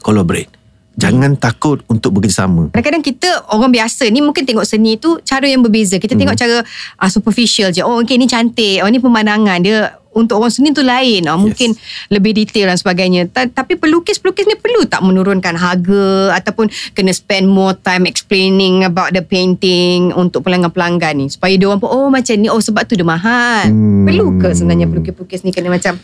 Collaborate 0.00 0.56
Jangan 0.96 1.36
takut 1.36 1.84
untuk 1.92 2.16
bekerjasama. 2.16 2.72
Kadang-kadang 2.72 3.04
kita 3.04 3.28
orang 3.52 3.68
biasa 3.68 4.08
ni 4.08 4.24
mungkin 4.24 4.48
tengok 4.48 4.64
seni 4.64 4.96
tu 4.96 5.20
cara 5.20 5.44
yang 5.44 5.60
berbeza. 5.60 6.00
Kita 6.00 6.16
tengok 6.16 6.32
cara 6.32 6.64
uh, 6.64 7.10
superficial 7.12 7.68
je. 7.68 7.84
Oh 7.84 8.00
okay 8.00 8.16
ni 8.16 8.24
cantik. 8.24 8.80
Oh 8.80 8.88
ni 8.88 8.96
pemandangan. 8.96 9.60
Dia 9.60 9.92
untuk 10.16 10.40
orang 10.40 10.48
seni 10.48 10.72
tu 10.72 10.80
lain. 10.80 11.28
Oh, 11.28 11.36
mungkin 11.36 11.76
lebih 12.08 12.32
detail 12.32 12.72
dan 12.72 12.80
sebagainya. 12.80 13.28
Ta- 13.28 13.52
tapi 13.52 13.76
pelukis-pelukis 13.76 14.48
ni 14.48 14.56
perlu 14.56 14.88
tak 14.88 15.04
menurunkan 15.04 15.52
harga 15.60 16.32
ataupun 16.40 16.72
kena 16.96 17.12
spend 17.12 17.52
more 17.52 17.76
time 17.76 18.08
explaining 18.08 18.88
about 18.88 19.12
the 19.12 19.20
painting 19.20 20.16
untuk 20.16 20.48
pelanggan-pelanggan 20.48 21.20
ni. 21.20 21.26
Supaya 21.28 21.52
dia 21.60 21.68
orang 21.68 21.84
pun 21.84 21.92
oh 21.92 22.08
macam 22.08 22.34
ni. 22.40 22.48
Oh 22.48 22.58
sebab 22.58 22.88
tu 22.88 22.96
dia 22.96 23.04
mahal. 23.04 23.68
Hmm. 23.68 24.08
Perlu 24.08 24.40
ke 24.40 24.56
sebenarnya 24.56 24.88
pelukis-pelukis 24.88 25.44
ni 25.44 25.52
kena 25.52 25.68
macam 25.68 26.00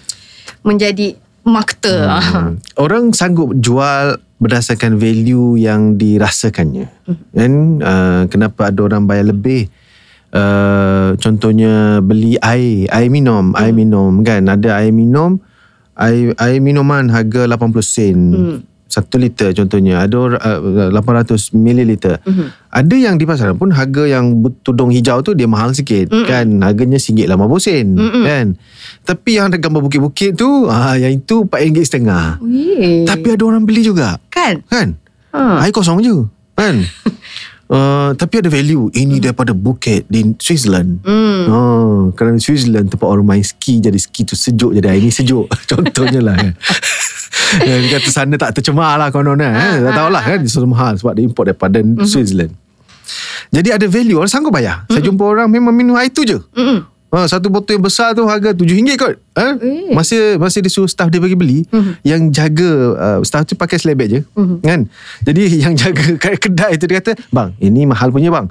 menjadi 0.61 1.17
marketer. 1.43 2.07
Hmm. 2.07 2.61
Orang 2.77 3.17
sanggup 3.17 3.57
jual 3.57 4.21
berdasarkan 4.43 4.99
value 5.01 5.57
yang 5.57 5.97
dirasakannya. 5.97 6.87
Hmm. 7.09 7.19
Kan 7.33 7.53
uh, 7.81 8.23
kenapa 8.29 8.69
ada 8.69 8.85
orang 8.85 9.09
bayar 9.09 9.33
lebih? 9.33 9.73
Uh, 10.33 11.13
contohnya 11.21 12.01
beli 12.01 12.41
air, 12.41 12.89
air 12.89 13.09
minum, 13.13 13.53
air 13.53 13.77
minum 13.77 14.25
kan. 14.25 14.49
Ada 14.49 14.81
air 14.81 14.89
minum, 14.89 15.37
air 15.93 16.33
air 16.41 16.57
minuman 16.57 17.13
harga 17.13 17.45
80 17.45 17.85
sen. 17.85 18.19
Satu 18.93 19.17
liter 19.17 19.57
contohnya 19.57 20.05
ada 20.05 20.37
uh, 20.37 20.89
800 20.89 21.53
mililiter. 21.53 22.17
Ada 22.73 22.97
yang 22.97 23.21
di 23.21 23.29
pasaran 23.29 23.61
pun 23.61 23.73
harga 23.77 24.09
yang 24.09 24.41
tudung 24.65 24.89
hijau 24.89 25.21
tu 25.21 25.37
dia 25.37 25.45
mahal 25.45 25.77
sikit 25.77 26.09
kan. 26.25 26.49
Harganya 26.65 26.97
RM1.80 26.97 27.61
sen 27.61 27.87
kan. 28.25 28.47
Tapi 29.05 29.37
yang 29.37 29.53
ada 29.53 29.61
gambar 29.61 29.85
bukit-bukit 29.85 30.37
tu 30.37 30.69
ah 30.73 30.97
yang 30.97 31.13
itu 31.13 31.45
RM4.5. 31.45 32.41
Weh. 32.41 33.05
Tapi 33.05 33.27
ada 33.37 33.45
orang 33.45 33.69
beli 33.69 33.85
juga. 33.85 34.17
Kan? 34.33 34.65
Kan? 34.69 34.97
Ha. 35.37 35.65
Air 35.65 35.73
kosong 35.77 36.01
je. 36.01 36.25
Kan? 36.57 36.85
Uh, 37.65 38.13
tapi 38.15 38.39
ada 38.39 38.49
value. 38.49 38.91
Ini 38.91 39.17
daripada 39.19 39.51
bukit 39.51 40.05
Di 40.05 40.21
Switzerland. 40.37 41.01
Hmm. 41.01 41.43
oh, 41.47 42.01
Kerana 42.13 42.37
Switzerland 42.37 42.87
Tempat 42.87 43.09
orang 43.09 43.25
main 43.25 43.41
ski 43.41 43.79
Jadi 43.79 43.97
ski 43.97 44.23
tu 44.23 44.35
sejuk. 44.35 44.73
Jadi 44.73 44.87
air 44.87 45.01
ni 45.01 45.09
sejuk. 45.09 45.49
Contohnya 45.71 46.21
lah 46.21 46.37
kan. 46.37 46.53
Yang 47.65 47.85
kata 47.91 48.09
sana 48.11 48.35
tak 48.37 48.53
tercemar 48.55 48.97
lah 48.97 49.09
konon 49.09 49.37
kan 49.37 49.49
Ah, 49.49 49.73
eh? 49.73 49.81
Tak 49.81 49.93
tahulah 49.95 50.23
kan 50.23 50.39
Dia 50.39 50.61
mahal 50.63 50.93
Sebab 50.97 51.13
dia 51.15 51.25
import 51.25 51.47
daripada 51.47 51.81
Mhm. 51.81 52.05
Switzerland. 52.05 52.53
Jadi 53.49 53.69
ada 53.71 53.87
value 53.87 54.17
Orang 54.17 54.29
sanggup 54.29 54.53
bayar. 54.53 54.85
Saya 54.87 55.01
jumpa 55.01 55.23
orang 55.23 55.49
Memang 55.49 55.73
minum 55.73 55.97
air 55.97 56.09
tu 56.09 56.23
je. 56.23 56.37
Mm-mm. 56.53 56.92
Ha, 57.13 57.29
satu 57.29 57.53
botol 57.53 57.77
yang 57.77 57.85
besar 57.85 58.17
tu 58.17 58.25
harga 58.25 58.57
RM7 58.57 58.97
kot. 58.97 59.21
Ha? 59.37 59.61
Eh. 59.61 59.93
Masa 59.93 60.41
masa 60.41 60.65
dia 60.65 60.73
suruh 60.73 60.89
staff 60.89 61.13
dia 61.13 61.21
bagi 61.21 61.37
beli, 61.37 61.61
yang 62.09 62.33
jaga 62.33 62.97
uh, 62.97 63.19
staff 63.21 63.45
tu 63.45 63.53
pakai 63.53 63.77
selebek 63.77 64.09
je. 64.09 64.21
Kan? 64.65 64.89
Jadi 65.21 65.45
yang 65.69 65.77
jaga 65.77 66.01
kat 66.23 66.41
kedai 66.41 66.81
tu 66.81 66.89
dia 66.89 67.05
kata, 67.05 67.13
"Bang, 67.29 67.53
ini 67.61 67.85
mahal 67.85 68.09
punya 68.09 68.33
bang." 68.33 68.49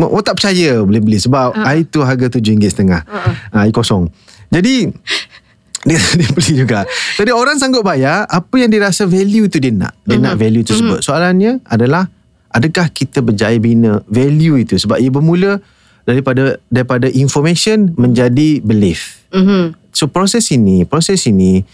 Oh 0.00 0.22
tak 0.24 0.40
percaya 0.40 0.80
boleh 0.80 1.02
beli 1.02 1.18
sebab 1.20 1.60
air 1.60 1.84
tu 1.84 2.00
harga 2.00 2.32
RM7.5. 2.32 2.88
Ha, 3.04 3.68
air 3.68 3.72
kosong. 3.74 4.08
Jadi 4.48 4.88
dia, 5.88 6.00
dia 6.16 6.28
beli 6.32 6.52
juga. 6.56 6.88
Jadi 7.20 7.36
orang 7.36 7.60
sanggup 7.60 7.84
bayar 7.84 8.24
apa 8.32 8.54
yang 8.56 8.72
dia 8.72 8.80
rasa 8.80 9.04
value 9.04 9.44
tu 9.52 9.60
dia 9.60 9.76
nak. 9.76 9.92
Dia 10.08 10.16
nak 10.16 10.40
value 10.40 10.64
tersebut. 10.64 11.04
Soalannya 11.04 11.60
adalah 11.68 12.08
adakah 12.48 12.88
kita 12.88 13.20
berjaya 13.20 13.60
bina 13.60 14.00
value 14.08 14.56
itu 14.56 14.80
sebab 14.80 14.96
ia 14.96 15.12
bermula 15.12 15.60
daripada 16.06 16.56
daripada 16.70 17.10
information 17.10 17.92
menjadi 17.98 18.62
belief. 18.62 19.26
Mhm. 19.34 19.74
So 19.90 20.06
proses 20.06 20.48
ini, 20.54 20.86
proses 20.86 21.26
ini 21.26 21.66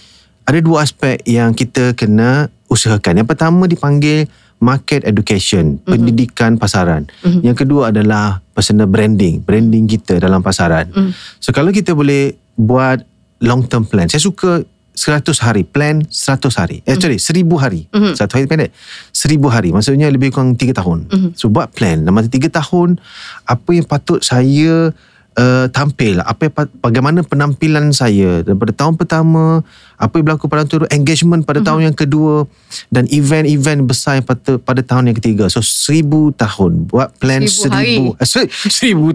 ada 0.48 0.58
dua 0.58 0.82
aspek 0.82 1.20
yang 1.28 1.52
kita 1.54 1.92
kena 1.94 2.48
usahakan. 2.66 3.22
Yang 3.22 3.28
pertama 3.28 3.68
dipanggil 3.68 4.26
market 4.62 5.04
education, 5.04 5.78
Mhm. 5.82 5.86
pendidikan 5.86 6.50
pasaran. 6.56 7.10
Yang 7.42 7.66
kedua 7.66 7.90
adalah 7.90 8.40
personal 8.54 8.86
branding, 8.86 9.42
branding 9.42 9.90
kita 9.90 10.22
dalam 10.22 10.40
pasaran. 10.40 10.88
Mhm. 10.90 11.12
So 11.42 11.50
kalau 11.52 11.74
kita 11.74 11.92
boleh 11.92 12.38
buat 12.54 13.02
long 13.42 13.66
term 13.66 13.84
plan. 13.84 14.06
Saya 14.06 14.22
suka 14.22 14.62
100 14.92 15.24
hari. 15.40 15.62
Plan 15.64 16.04
100 16.06 16.52
hari. 16.60 16.84
Eh 16.84 16.96
sorry 17.00 17.16
1000 17.16 17.56
hari. 17.56 17.88
Mhm. 17.92 18.12
satu 18.16 18.38
hari 18.38 18.46
pendek. 18.46 18.70
1000 19.12 19.48
hari. 19.48 19.72
Maksudnya 19.72 20.08
lebih 20.12 20.32
kurang 20.32 20.54
3 20.54 20.76
tahun. 20.76 21.08
Mhm. 21.08 21.28
so 21.36 21.48
buat 21.48 21.72
plan. 21.72 22.04
Dalam 22.04 22.14
masa 22.16 22.28
3 22.28 22.52
tahun 22.52 23.00
apa 23.48 23.70
yang 23.72 23.86
patut 23.88 24.20
saya 24.20 24.92
uh, 25.38 25.66
tampil. 25.72 26.20
Apa 26.20 26.48
yang, 26.48 26.52
bagaimana 26.80 27.24
penampilan 27.24 27.92
saya. 27.92 28.44
Daripada 28.44 28.72
tahun 28.72 28.94
pertama 29.00 29.64
apa 29.96 30.18
yang 30.18 30.24
berlaku 30.26 30.50
pada 30.50 30.66
tahun 30.66 30.90
engagement 30.90 31.46
pada 31.46 31.62
tahun 31.62 31.92
yang 31.92 31.96
kedua 31.96 32.50
dan 32.90 33.06
event-event 33.06 33.86
besar 33.86 34.18
yang 34.18 34.26
pada, 34.26 34.58
pada 34.58 34.82
tahun 34.82 35.12
yang 35.12 35.16
ketiga. 35.16 35.46
So 35.48 35.62
1000 35.62 36.34
tahun. 36.34 36.90
Buat 36.90 37.16
plan 37.22 37.46
Seribu 37.46 38.18
hari. 38.18 38.18
1000 38.18 38.20
eh, 38.20 38.28
sorry, 38.28 38.48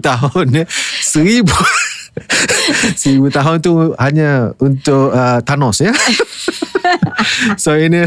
1000 0.00 0.08
tahun 0.08 0.46
eh. 0.64 0.66
1000 0.66 1.44
Seribu 3.00 3.28
tahun 3.28 3.58
tu 3.58 3.72
hanya 3.96 4.52
untuk 4.58 5.10
uh, 5.10 5.40
Thanos 5.42 5.80
ya. 5.80 5.92
so 7.62 7.74
ini 7.74 8.06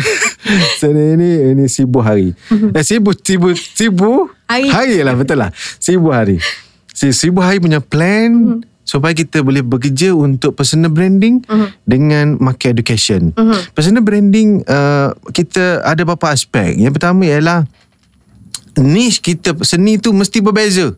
so 0.77 0.89
ini 0.89 1.15
ini, 1.15 1.29
ini 1.53 1.65
hari. 1.99 2.33
Eh 2.73 2.83
seribu 2.83 3.11
seribu 3.13 3.53
seribu 3.53 4.09
Hari. 4.47 4.67
hari 4.67 4.95
lah 5.03 5.15
betul 5.15 5.39
lah. 5.39 5.49
Seribu 5.77 6.11
hari. 6.11 6.37
Si- 6.91 7.13
Seribu 7.13 7.41
hari 7.41 7.57
punya 7.57 7.79
plan 7.79 8.61
supaya 8.81 9.15
kita 9.15 9.39
boleh 9.39 9.63
bekerja 9.63 10.11
untuk 10.11 10.53
personal 10.53 10.91
branding 10.91 11.39
dengan 11.85 12.35
market 12.37 12.75
education. 12.75 13.31
Personal 13.71 14.03
branding 14.03 14.65
uh, 14.67 15.15
kita 15.31 15.79
ada 15.81 16.03
beberapa 16.03 16.29
aspek. 16.29 16.75
Yang 16.75 16.99
pertama 16.99 17.23
ialah 17.23 17.63
niche 18.75 19.19
kita 19.21 19.55
seni 19.63 19.95
tu 19.95 20.11
mesti 20.11 20.39
berbeza. 20.39 20.95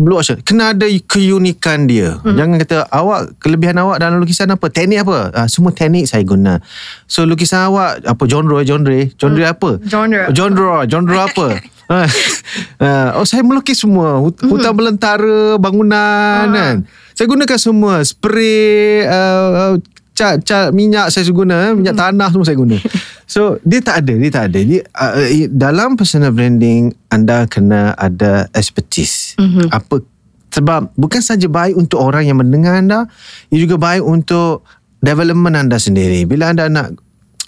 Blue 0.00 0.14
ocean 0.14 0.38
kena 0.46 0.70
ada 0.70 0.86
keunikan 1.04 1.90
dia. 1.90 2.22
Mm. 2.22 2.36
Jangan 2.38 2.56
kata 2.62 2.78
awak 2.88 3.20
kelebihan 3.42 3.76
awak 3.82 3.98
dalam 3.98 4.22
lukisan 4.22 4.50
apa? 4.50 4.70
Teknik 4.70 5.02
apa? 5.02 5.34
Ah, 5.34 5.46
semua 5.50 5.74
teknik 5.74 6.06
saya 6.06 6.22
guna. 6.22 6.62
So 7.10 7.26
lukisan 7.26 7.66
awak 7.66 8.06
apa 8.06 8.22
genre 8.30 8.62
genre? 8.62 9.00
Genre 9.14 9.44
apa? 9.44 9.70
Genre. 9.82 10.30
Genre, 10.30 10.76
genre 10.86 11.18
apa? 11.28 11.46
Ah, 11.90 13.18
oh 13.18 13.26
saya 13.26 13.42
melukis 13.42 13.82
semua 13.82 14.22
Hut- 14.22 14.38
hutan 14.46 14.70
belantara 14.78 15.58
bangunan 15.58 16.46
kan 16.46 16.76
saya 17.18 17.26
gunakan 17.26 17.58
semua 17.58 17.98
spray 18.06 19.02
uh, 19.10 19.74
uh, 19.74 19.99
cat 20.20 20.36
cat 20.44 20.68
minyak 20.76 21.08
saya 21.08 21.24
guna 21.32 21.70
eh, 21.70 21.72
minyak 21.72 21.96
tanah 21.96 22.28
semua 22.28 22.44
saya 22.44 22.58
guna. 22.60 22.76
So 23.30 23.62
dia 23.62 23.78
tak 23.78 24.02
ada 24.02 24.18
dia 24.18 24.30
tak 24.34 24.44
ada. 24.50 24.58
Dia, 24.58 24.82
uh, 24.90 25.22
uh, 25.22 25.46
dalam 25.54 25.94
personal 25.94 26.34
branding 26.34 26.90
anda 27.14 27.46
kena 27.46 27.94
ada 27.94 28.50
expertise. 28.58 29.38
Apa 29.70 30.02
sebab 30.50 30.90
bukan 30.98 31.22
saja 31.22 31.46
baik 31.46 31.78
untuk 31.78 32.02
orang 32.02 32.26
yang 32.26 32.42
mendengar 32.42 32.74
anda 32.74 33.06
ia 33.54 33.62
juga 33.62 33.78
baik 33.78 34.02
untuk 34.02 34.66
development 34.98 35.54
anda 35.54 35.78
sendiri. 35.78 36.26
Bila 36.26 36.50
anda 36.50 36.66
nak 36.66 36.98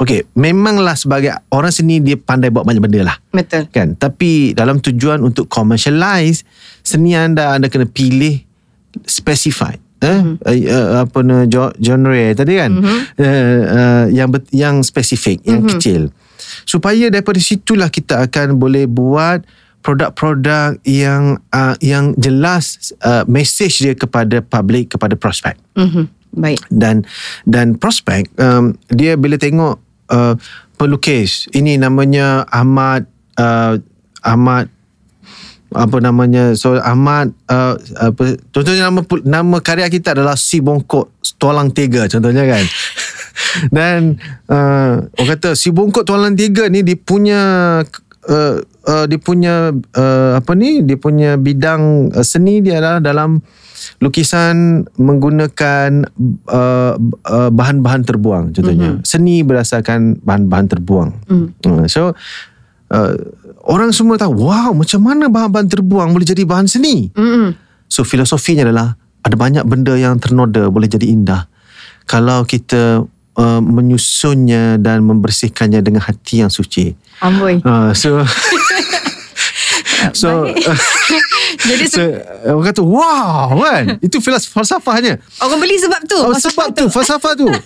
Okay, 0.00 0.25
memanglah 0.38 0.97
sebagai 0.97 1.37
orang 1.52 1.71
seni 1.75 2.00
dia 2.00 2.17
pandai 2.17 2.49
buat 2.49 2.64
banyak 2.64 2.83
benda 2.83 3.12
lah. 3.12 3.17
Betul. 3.29 3.69
kan? 3.71 3.93
Tapi 3.95 4.57
dalam 4.57 4.81
tujuan 4.81 5.21
untuk 5.21 5.50
commercialize 5.50 6.47
seni 6.81 7.12
anda 7.19 7.59
anda 7.59 7.67
kena 7.67 7.91
pilih 7.91 8.41
specified 9.05 9.82
eh 10.02 10.21
uh, 10.66 11.06
apa 11.06 11.18
jo- 11.47 11.75
genre 11.78 12.23
tadi 12.35 12.59
kan 12.59 12.73
uh, 12.75 12.99
uh, 13.16 14.04
yang 14.09 14.28
yang 14.50 14.82
spesifik 14.82 15.38
yang 15.42 15.62
Mhm. 15.62 15.71
kecil 15.71 16.02
supaya 16.64 17.06
daripada 17.06 17.38
situlah 17.38 17.87
kita 17.87 18.18
akan 18.21 18.59
boleh 18.59 18.85
buat 18.85 19.47
produk-produk 19.82 20.78
yang 20.82 21.38
uh, 21.50 21.75
yang 21.78 22.14
jelas 22.14 22.94
uh, 23.00 23.23
message 23.26 23.78
dia 23.78 23.94
kepada 23.94 24.38
public 24.40 24.90
kepada 24.90 25.14
prospek 25.14 25.54
Mhm. 25.75 26.04
Baik. 26.32 26.59
dan 26.68 27.04
dan 27.44 27.76
prospek 27.76 28.25
um, 28.38 28.73
dia 28.88 29.14
bila 29.14 29.37
tengok 29.37 29.76
uh, 30.09 30.35
pelukis 30.75 31.44
ini 31.52 31.76
namanya 31.76 32.49
Ahmad 32.49 33.04
uh, 33.37 33.76
Ahmad 34.18 34.66
apa 35.75 35.97
namanya 35.99 36.52
so 36.55 36.76
Ahmad 36.79 37.33
uh, 37.49 37.75
apa 37.99 38.37
contohnya 38.52 38.88
nama 38.88 39.00
nama 39.25 39.57
karya 39.59 39.88
kita 39.88 40.17
adalah 40.17 40.37
Si 40.38 40.61
Bongkok 40.61 41.12
Tualang 41.41 41.73
Tiga 41.73 42.07
contohnya 42.07 42.45
kan 42.47 42.64
dan 43.76 44.21
uh, 44.49 45.05
orang 45.19 45.31
kata 45.37 45.57
Si 45.57 45.73
Bongkok 45.73 46.05
Tualang 46.05 46.37
Tiga 46.37 46.69
ni 46.69 46.85
dia 46.85 46.97
punya 46.97 47.41
uh, 48.29 48.57
uh, 48.62 49.05
dia 49.09 49.19
punya 49.19 49.73
uh, 49.75 50.31
apa 50.38 50.52
ni 50.55 50.83
dia 50.85 50.99
punya 50.99 51.35
bidang 51.38 52.14
uh, 52.14 52.25
seni 52.25 52.62
dia 52.62 52.79
adalah 52.79 53.00
dalam 53.02 53.43
lukisan 53.99 54.87
menggunakan 54.95 56.07
uh, 56.47 56.95
uh, 57.26 57.50
bahan-bahan 57.50 58.02
terbuang 58.07 58.55
contohnya 58.55 58.99
mm-hmm. 58.99 59.07
seni 59.07 59.43
berdasarkan 59.43 60.23
bahan-bahan 60.23 60.67
terbuang 60.71 61.11
mm. 61.26 61.47
uh, 61.67 61.85
so 61.91 62.14
uh, 62.95 63.14
orang 63.66 63.95
semua 63.95 64.19
tahu 64.19 64.47
wow 64.47 64.75
macam 64.75 65.00
mana 65.02 65.31
bahan-bahan 65.31 65.69
terbuang 65.71 66.11
boleh 66.14 66.26
jadi 66.26 66.42
bahan 66.42 66.66
seni 66.66 67.11
Mm-mm. 67.14 67.54
so 67.87 68.02
filosofinya 68.02 68.66
adalah 68.66 68.95
ada 69.23 69.37
banyak 69.38 69.62
benda 69.66 69.95
yang 69.95 70.19
ternoda 70.19 70.66
boleh 70.69 70.90
jadi 70.90 71.07
indah 71.07 71.47
kalau 72.07 72.42
kita 72.42 73.07
uh, 73.37 73.61
menyusunnya 73.62 74.76
dan 74.81 75.04
membersihkannya 75.07 75.81
dengan 75.81 76.02
hati 76.04 76.42
yang 76.45 76.50
suci. 76.52 76.92
Amboi. 77.23 77.62
Uh, 77.62 77.95
so 77.95 78.21
so 80.12 80.47
Jadi 81.69 81.85
so 81.87 82.02
orang 82.49 82.66
kata 82.73 82.83
wow 82.83 83.54
kan 83.61 83.85
itu 84.07 84.19
falsafahnya. 84.23 85.21
orang 85.45 85.59
beli 85.61 85.76
sebab 85.78 86.00
tu. 86.09 86.19
Oh, 86.19 86.35
sebab 86.35 86.75
tu 86.75 86.85
falsafah 86.88 87.33
tu. 87.37 87.47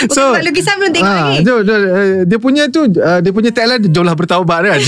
Bukan 0.00 0.16
sebab 0.16 0.40
lukisan 0.44 0.74
belum 0.80 0.92
tengok 0.96 1.08
ah, 1.08 1.16
lagi. 1.28 1.44
Dia, 1.44 1.54
dia, 1.60 1.76
dia 2.24 2.38
punya 2.40 2.62
tu 2.72 2.88
uh, 2.88 3.20
dia 3.20 3.32
punya 3.36 3.50
tagline 3.52 3.84
jomlah 3.92 4.16
bertaubat 4.16 4.64
kan. 4.64 4.80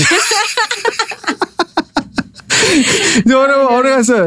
so, 3.29 3.33
orang 3.37 3.61
orang 3.69 3.93
rasa 4.01 4.17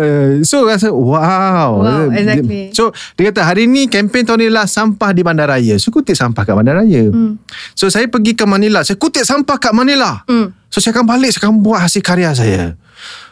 so 0.47 0.63
rasa 0.63 0.95
wow. 0.95 1.83
Wow, 1.83 2.07
exactly. 2.15 2.71
So 2.71 2.95
dia 3.19 3.35
kata 3.35 3.43
hari 3.47 3.67
ni 3.67 3.91
kempen 3.91 4.23
tahun 4.23 4.47
ni 4.47 4.49
lah 4.51 4.71
sampah 4.71 5.11
di 5.11 5.27
bandaraya. 5.27 5.75
So 5.83 5.91
kutip 5.91 6.15
sampah 6.15 6.47
kat 6.47 6.55
bandaraya. 6.55 7.11
Hmm. 7.11 7.43
So 7.75 7.91
saya 7.91 8.07
pergi 8.07 8.39
ke 8.39 8.47
Manila, 8.47 8.87
saya 8.87 8.95
kutip 8.99 9.27
sampah 9.27 9.59
kat 9.59 9.75
Manila. 9.75 10.23
Hmm. 10.31 10.55
So 10.77 10.85
saya 10.85 10.93
akan 10.93 11.09
balik 11.09 11.33
saya 11.33 11.49
akan 11.49 11.65
buat 11.65 11.81
hasil 11.89 12.05
karya 12.05 12.37
saya. 12.37 12.77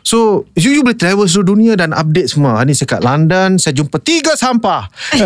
So 0.00 0.48
you, 0.56 0.72
you 0.72 0.80
boleh 0.80 0.96
travel 0.96 1.28
seluruh 1.28 1.52
dunia 1.52 1.76
dan 1.76 1.92
update 1.92 2.32
semua. 2.32 2.64
Ni 2.64 2.72
saya 2.72 2.96
kat 2.96 3.04
London, 3.04 3.60
saya 3.60 3.76
jumpa 3.76 4.00
tiga 4.00 4.32
sampah. 4.32 4.88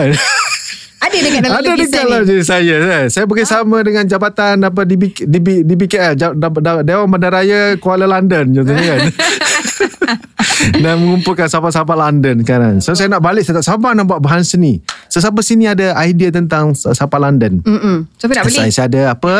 Kan? 0.99 1.05
Ada 1.05 1.17
dekat 1.17 1.41
dalam 1.41 1.55
Ada 1.55 1.69
dekat 1.73 1.89
ni. 1.89 1.95
dalam 2.05 2.23
diri 2.25 2.45
saya 2.45 2.77
kan? 2.81 3.05
Saya 3.09 3.25
bekerjasama 3.25 3.77
dengan 3.81 4.05
jabatan 4.05 4.55
apa 4.61 4.83
di, 4.83 4.95
B- 4.95 5.15
di, 5.21 5.39
B- 5.39 5.63
di 5.63 5.75
BKL 5.77 6.15
Ja- 6.15 6.33
Da- 6.33 6.51
Da- 6.53 6.83
Dewan 6.83 7.07
Bandaraya 7.07 7.61
Kuala 7.77 8.05
London 8.05 8.51
contohnya 8.53 8.85
kan 8.89 9.01
dan 10.79 10.99
mengumpulkan 10.99 11.47
sampah-sampah 11.47 11.97
London 11.97 12.43
kan 12.43 12.79
so 12.79 12.93
saya 12.93 13.07
nak 13.09 13.21
balik 13.21 13.43
saya 13.43 13.57
tak 13.57 13.67
sabar 13.69 13.93
nak 13.93 14.05
buat 14.05 14.19
bahan 14.19 14.43
seni 14.43 14.79
so 15.07 15.17
siapa 15.17 15.39
sini 15.41 15.67
ada 15.67 15.95
idea 16.01 16.29
tentang 16.31 16.75
sampah 16.75 17.21
London 17.21 17.63
Mm-mm. 17.63 18.11
Siapa 18.13 18.33
nak 18.33 18.45
beli? 18.45 18.59
saya, 18.59 18.71
saya 18.71 18.87
ada 18.89 19.03
apa 19.09 19.33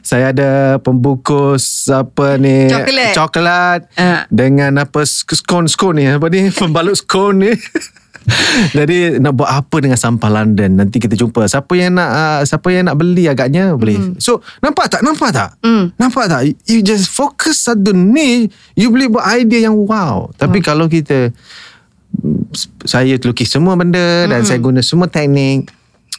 saya 0.00 0.24
ada 0.28 0.48
pembungkus 0.78 1.64
apa 1.88 2.36
ni 2.36 2.68
Coklat. 2.68 3.12
coklat 3.12 3.80
Ah. 3.94 4.22
dengan 4.28 4.76
apa 4.78 5.02
sk- 5.02 5.34
scone 5.34 5.66
scone 5.66 5.96
ni 5.96 6.06
apa 6.06 6.26
ni 6.26 6.52
pembalut 6.54 6.94
scone 6.94 7.36
ni 7.38 7.52
jadi 8.78 9.18
nak 9.22 9.32
buat 9.38 9.50
apa 9.50 9.76
dengan 9.80 9.96
sampah 9.96 10.30
London? 10.30 10.76
Nanti 10.76 11.00
kita 11.00 11.16
jumpa. 11.16 11.48
Siapa 11.48 11.72
yang 11.74 11.96
nak 11.96 12.10
uh, 12.10 12.40
siapa 12.44 12.68
yang 12.72 12.88
nak 12.88 12.96
beli 13.00 13.26
agaknya 13.26 13.72
boleh. 13.74 14.18
So 14.20 14.44
nampak 14.60 14.92
tak? 14.92 15.00
Nampak 15.00 15.30
tak? 15.32 15.50
Mm. 15.64 15.96
nampak 15.96 16.24
tak? 16.28 16.42
You 16.68 16.84
just 16.84 17.08
focus 17.08 17.68
satu 17.68 17.94
ni 17.96 18.48
you 18.76 18.92
boleh 18.92 19.08
buat 19.08 19.24
idea 19.38 19.70
yang 19.70 19.76
wow. 19.76 20.28
Tapi 20.36 20.60
kalau 20.60 20.86
kita 20.86 21.32
saya 22.88 23.20
lukis 23.20 23.52
semua 23.52 23.76
benda 23.76 24.24
dan 24.26 24.40
saya 24.42 24.58
guna 24.58 24.80
semua 24.80 25.06
teknik 25.06 25.77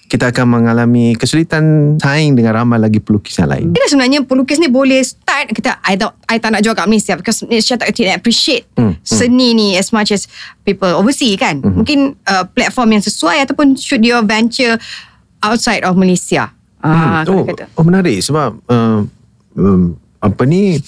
kita 0.10 0.34
akan 0.34 0.46
mengalami 0.58 1.14
kesulitan 1.14 1.96
saing 2.02 2.34
dengan 2.34 2.58
ramai 2.58 2.82
lagi 2.82 2.98
pelukis 2.98 3.38
yang 3.38 3.54
lain. 3.54 3.68
Kita 3.78 3.94
sebenarnya 3.94 4.26
pelukis 4.26 4.58
ni 4.58 4.66
boleh 4.66 5.06
start 5.06 5.54
kita 5.54 5.78
I 5.86 6.02
tak 6.02 6.18
I 6.26 6.42
tak 6.42 6.50
nak 6.50 6.66
jual 6.66 6.74
kat 6.74 6.90
Malaysia 6.90 7.14
because 7.14 7.46
Malaysia 7.46 7.78
tak 7.78 7.94
tidak 7.94 8.18
appreciate 8.18 8.66
Hmm, 8.74 8.98
hmm. 8.98 9.06
seni 9.06 9.54
ni 9.54 9.78
as 9.78 9.94
much 9.94 10.10
as 10.10 10.26
people 10.66 10.90
overseas 10.90 11.38
kan. 11.38 11.62
Mungkin 11.62 12.18
uh, 12.26 12.44
platform 12.50 12.98
yang 12.98 13.04
sesuai 13.06 13.46
ataupun 13.46 13.78
should 13.78 14.02
your 14.02 14.26
venture 14.26 14.82
outside 15.46 15.86
of 15.86 15.94
Malaysia. 15.94 16.50
Ah, 16.82 17.22
oh, 17.28 17.46
kalau 17.46 17.46
kata. 17.46 17.70
oh 17.78 17.86
menarik 17.86 18.18
sebab 18.24 18.56
uh, 18.66 19.04
um, 19.60 19.94
apa 20.24 20.44
ni 20.50 20.80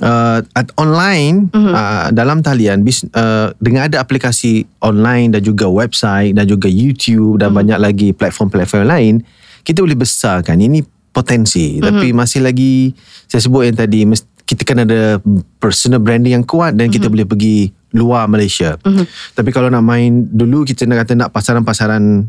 uh, 0.00 0.40
at 0.52 0.68
online 0.76 1.48
Mhm. 1.50 1.72
uh, 1.72 2.06
dalam 2.10 2.40
talian 2.40 2.82
bis, 2.82 3.04
uh, 3.12 3.52
dengan 3.58 3.88
ada 3.88 4.00
aplikasi 4.00 4.64
online 4.80 5.36
dan 5.36 5.40
juga 5.40 5.66
website 5.66 6.34
dan 6.34 6.44
juga 6.44 6.66
YouTube 6.66 7.36
Mhm. 7.36 7.40
dan 7.40 7.48
banyak 7.52 7.78
lagi 7.78 8.08
platform-platform 8.12 8.84
lain 8.84 9.14
kita 9.62 9.82
boleh 9.82 9.98
besarkan 9.98 10.58
ini 10.58 10.82
potensi 11.10 11.78
Mhm. 11.78 11.82
tapi 11.82 12.06
masih 12.12 12.40
lagi 12.44 12.92
saya 13.26 13.40
sebut 13.40 13.66
yang 13.66 13.76
tadi 13.76 14.04
kita 14.46 14.62
kan 14.62 14.86
ada 14.86 15.18
personal 15.58 15.98
branding 15.98 16.38
yang 16.38 16.46
kuat 16.46 16.76
dan 16.76 16.86
Mhm. 16.86 16.94
kita 16.94 17.06
boleh 17.08 17.26
pergi 17.26 17.56
luar 17.90 18.28
Malaysia. 18.28 18.76
Tapi 19.32 19.50
kalau 19.50 19.72
nak 19.72 19.80
main 19.80 20.28
dulu 20.28 20.62
kita 20.62 20.84
nak 20.84 21.02
kata 21.02 21.16
nak 21.16 21.30
pasaran-pasaran 21.32 22.28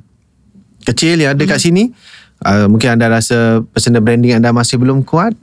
kecil 0.82 1.20
yang 1.20 1.36
ada 1.36 1.44
kat 1.44 1.60
sini 1.60 1.92
uh, 2.42 2.72
mungkin 2.72 2.96
anda 2.96 3.12
rasa 3.12 3.60
personal 3.70 4.00
branding 4.00 4.32
anda 4.32 4.50
masih 4.50 4.80
belum 4.80 5.04
kuat 5.04 5.36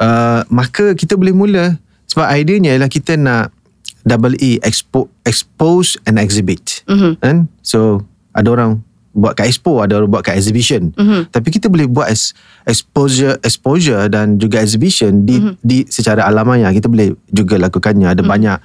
uh, 0.00 0.42
maka 0.48 0.94
kita 0.94 1.14
boleh 1.18 1.34
mula. 1.34 1.76
Sebab 2.08 2.30
idenya 2.36 2.78
ialah 2.78 2.86
kita 2.86 3.18
nak 3.18 3.50
double 4.06 4.36
E 4.38 4.60
expo, 4.62 5.10
expose 5.26 5.98
and 6.06 6.20
exhibit. 6.20 6.86
Kan? 7.18 7.50
So 7.64 8.06
ada 8.36 8.52
orang 8.54 8.84
buat 9.14 9.38
kat 9.38 9.46
expo 9.46 9.78
ada 9.78 9.98
orang 9.98 10.10
buat 10.10 10.22
kat 10.26 10.38
exhibition. 10.38 10.90
Tapi 11.30 11.48
kita 11.54 11.70
boleh 11.70 11.86
buat 11.86 12.10
as, 12.10 12.34
exposure 12.66 13.38
exposure 13.46 14.10
dan 14.10 14.38
juga 14.42 14.58
exhibition 14.58 15.22
di 15.22 15.38
di 15.62 15.86
secara 15.86 16.26
alamiah 16.26 16.70
kita 16.70 16.86
boleh 16.86 17.14
juga 17.30 17.58
lakukannya. 17.58 18.10
Ada 18.10 18.22
banyak 18.26 18.58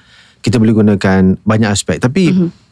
kita 0.46 0.58
boleh 0.62 0.74
gunakan 0.78 1.38
banyak 1.44 1.70
aspek. 1.70 1.98
Tapi 2.02 2.24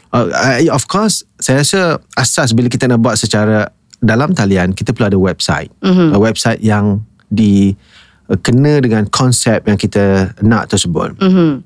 Uh, 0.07 0.31
I- 0.63 0.71
of 0.71 0.87
course 0.87 1.27
saya 1.35 1.67
rasa 1.67 1.99
asas 2.15 2.55
bila 2.55 2.71
kita 2.71 2.87
nak 2.87 3.03
buat 3.03 3.19
secara 3.19 3.75
dalam 3.99 4.31
talian 4.31 4.71
kita 4.71 4.95
perlu 4.95 5.11
ada 5.11 5.19
website. 5.19 5.67
Mm-hmm. 5.83 6.15
uh, 6.15 6.19
website 6.23 6.63
yang 6.63 7.03
di 7.27 7.75
uh, 7.75 8.06
kena 8.43 8.83
dengan 8.83 9.07
konsep 9.07 9.63
yang 9.63 9.79
kita 9.79 10.35
nak 10.43 10.67
tersebut 10.67 11.15
Mhm. 11.21 11.63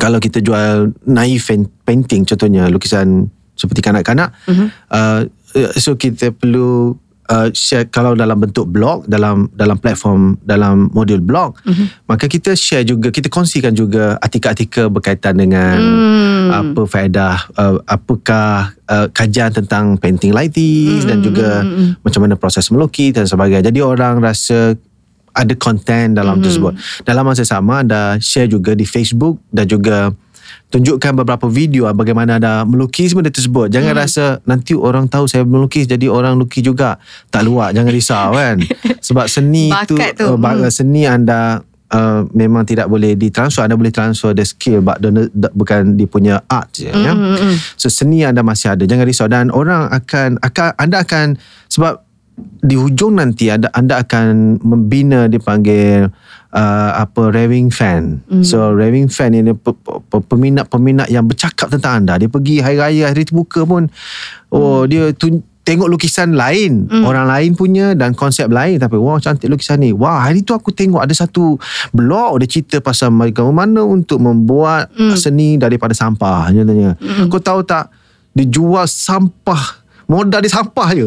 kalau 0.00 0.18
kita 0.18 0.42
jual 0.42 0.90
naif 1.06 1.46
painting 1.86 2.26
contohnya 2.26 2.66
lukisan 2.66 3.30
seperti 3.62 3.80
kanak-kanak 3.84 4.32
mm-hmm. 4.48 4.68
uh, 4.90 5.20
so 5.76 5.94
kita 5.94 6.32
perlu 6.32 6.96
uh, 7.28 7.48
share 7.52 7.86
kalau 7.92 8.16
dalam 8.16 8.40
bentuk 8.40 8.66
blog 8.66 9.04
dalam 9.06 9.52
dalam 9.52 9.76
platform 9.78 10.40
dalam 10.42 10.88
modul 10.90 11.20
blog 11.20 11.60
mm-hmm. 11.62 12.08
maka 12.08 12.26
kita 12.26 12.56
share 12.56 12.82
juga 12.82 13.12
kita 13.12 13.28
kongsikan 13.28 13.76
juga 13.76 14.16
artikel-artikel 14.18 14.88
berkaitan 14.88 15.38
dengan 15.38 15.78
mm. 15.78 16.48
apa 16.50 16.82
faedah 16.88 17.36
uh, 17.54 17.76
apakah 17.86 18.72
uh, 18.88 19.06
kajian 19.12 19.52
tentang 19.52 20.00
painting 20.00 20.32
lighting 20.34 21.04
mm. 21.04 21.06
dan 21.06 21.18
juga 21.20 21.48
mm. 21.62 22.02
macam 22.02 22.20
mana 22.24 22.34
proses 22.34 22.66
melukis 22.72 23.14
dan 23.14 23.28
sebagainya 23.28 23.70
jadi 23.70 23.80
orang 23.84 24.18
rasa 24.18 24.74
ada 25.32 25.54
konten 25.56 26.16
dalam 26.16 26.38
mm. 26.38 26.44
tersebut. 26.44 26.72
Dalam 27.04 27.24
masa 27.24 27.42
sama 27.44 27.80
anda 27.80 28.16
share 28.20 28.48
juga 28.48 28.76
di 28.76 28.84
Facebook 28.84 29.40
dan 29.48 29.64
juga 29.68 30.12
tunjukkan 30.72 31.12
beberapa 31.20 31.46
video 31.52 31.84
ah, 31.84 31.92
bagaimana 31.92 32.40
anda 32.40 32.64
melukis 32.64 33.12
benda 33.12 33.28
tersebut. 33.28 33.68
Jangan 33.68 33.92
mm. 33.92 34.00
rasa 34.00 34.24
nanti 34.48 34.72
orang 34.72 35.08
tahu 35.08 35.28
saya 35.28 35.44
melukis 35.44 35.84
jadi 35.84 36.08
orang 36.08 36.40
lukis 36.40 36.64
juga. 36.64 36.96
Tak 37.28 37.44
luak, 37.44 37.76
jangan 37.76 37.92
risau 37.92 38.28
kan. 38.32 38.56
Sebab 39.06 39.26
seni 39.28 39.68
tu, 39.84 39.96
Bakat 39.96 40.12
tu, 40.16 40.26
uh, 40.32 40.36
bak- 40.40 40.72
seni 40.72 41.04
anda 41.04 41.60
Uh, 41.92 42.24
memang 42.32 42.64
tidak 42.64 42.88
boleh 42.88 43.12
ditransfer 43.12 43.68
anda 43.68 43.76
boleh 43.76 43.92
transfer 43.92 44.32
the 44.32 44.48
skill 44.48 44.80
but 44.80 44.96
the, 45.04 45.28
the, 45.28 45.52
bukan 45.52 45.92
dia 45.92 46.08
punya 46.08 46.40
art 46.48 46.72
je 46.72 46.88
ya 46.88 47.12
so 47.76 47.92
seni 47.92 48.24
anda 48.24 48.40
masih 48.40 48.72
ada 48.72 48.88
jangan 48.88 49.04
risau 49.04 49.28
dan 49.28 49.52
orang 49.52 49.92
akan 49.92 50.40
akan 50.40 50.72
anda 50.80 51.04
akan 51.04 51.36
sebab 51.68 52.00
di 52.38 52.78
hujung 52.78 53.18
nanti 53.18 53.52
anda 53.52 53.68
anda 53.74 54.00
akan 54.00 54.56
membina 54.62 55.26
dipanggil 55.28 56.08
uh, 56.54 56.90
apa 56.96 57.28
raving 57.34 57.68
fan. 57.68 58.22
Mm. 58.30 58.44
So 58.46 58.72
raving 58.72 59.10
fan 59.10 59.34
ini 59.36 59.52
pe- 59.52 59.76
pe- 59.76 60.24
peminat-peminat 60.24 61.10
yang 61.10 61.26
bercakap 61.26 61.68
tentang 61.68 62.02
anda. 62.02 62.16
Dia 62.16 62.30
pergi 62.30 62.62
hari 62.62 62.78
raya 62.78 63.04
hari 63.10 63.26
terbuka 63.26 63.66
pun 63.66 63.90
oh 64.48 64.84
mm. 64.84 64.88
dia 64.88 65.04
tun- 65.12 65.44
tengok 65.62 65.86
lukisan 65.86 66.34
lain 66.34 66.90
mm. 66.90 67.06
orang 67.06 67.26
lain 67.30 67.54
punya 67.54 67.94
dan 67.94 68.18
konsep 68.18 68.50
lain 68.50 68.82
tapi 68.82 68.98
wah 68.98 69.22
cantik 69.22 69.46
lukisan 69.46 69.78
ni 69.78 69.94
wah 69.94 70.26
hari 70.26 70.42
tu 70.42 70.58
aku 70.58 70.74
tengok 70.74 70.98
ada 70.98 71.14
satu 71.14 71.54
blog 71.94 72.42
dia 72.42 72.50
cerita 72.50 72.82
pasal 72.82 73.14
bagaimana 73.14 73.86
untuk 73.86 74.18
membuat 74.18 74.90
mm. 74.90 75.14
seni 75.14 75.54
daripada 75.54 75.94
sampah 75.94 76.50
contohnya 76.50 76.98
mm. 76.98 77.30
kau 77.30 77.38
tahu 77.38 77.62
tak 77.62 77.94
dijual 78.34 78.90
sampah 78.90 79.81
modal 80.10 80.40
di 80.42 80.50
sampah 80.50 80.88
je 80.94 81.06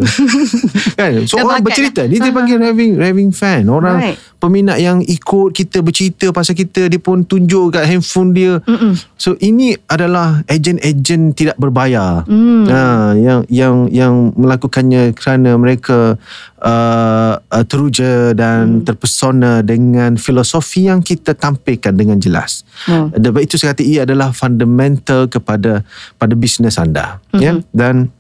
kan 1.00 1.12
so 1.28 1.40
orang 1.42 1.64
bercerita 1.64 2.06
ni 2.08 2.20
dia 2.20 2.32
panggil 2.32 2.58
raving 2.60 2.94
raving 3.00 3.30
fan 3.32 3.68
orang 3.68 3.96
Right. 3.96 4.18
peminat 4.44 4.78
yang 4.78 5.00
ikut 5.02 5.56
kita 5.56 5.80
bercerita 5.80 6.30
pasal 6.36 6.54
kita 6.54 6.92
dia 6.92 7.00
pun 7.00 7.24
tunjuk 7.24 7.74
kat 7.74 7.88
handphone 7.88 8.36
dia 8.36 8.60
Mm-mm. 8.68 8.94
so 9.16 9.34
ini 9.40 9.74
adalah 9.88 10.44
ejen-ejen 10.52 11.32
tidak 11.32 11.56
berbayar 11.56 12.28
mm. 12.28 12.64
ha, 12.68 12.82
yang 13.16 13.42
yang 13.48 13.76
yang 13.90 14.14
melakukannya 14.36 15.16
kerana 15.16 15.56
mereka 15.56 16.20
uh, 16.60 17.34
uh, 17.40 17.64
teruja 17.66 18.36
dan 18.36 18.82
mm. 18.82 18.92
terpesona 18.92 19.64
dengan 19.64 20.20
filosofi 20.20 20.92
yang 20.92 21.00
kita 21.00 21.34
tampilkan 21.34 21.96
dengan 21.96 22.20
jelas 22.20 22.68
Hmm. 22.86 23.08
sebab 23.08 23.40
itu 23.40 23.56
saya 23.56 23.72
kata 23.72 23.84
ia 23.88 24.04
adalah 24.04 24.36
fundamental 24.36 25.32
kepada 25.32 25.88
pada 26.20 26.34
bisnes 26.36 26.76
anda 26.76 27.24
mm-hmm. 27.32 27.40
ya 27.42 27.52
dan 27.72 28.12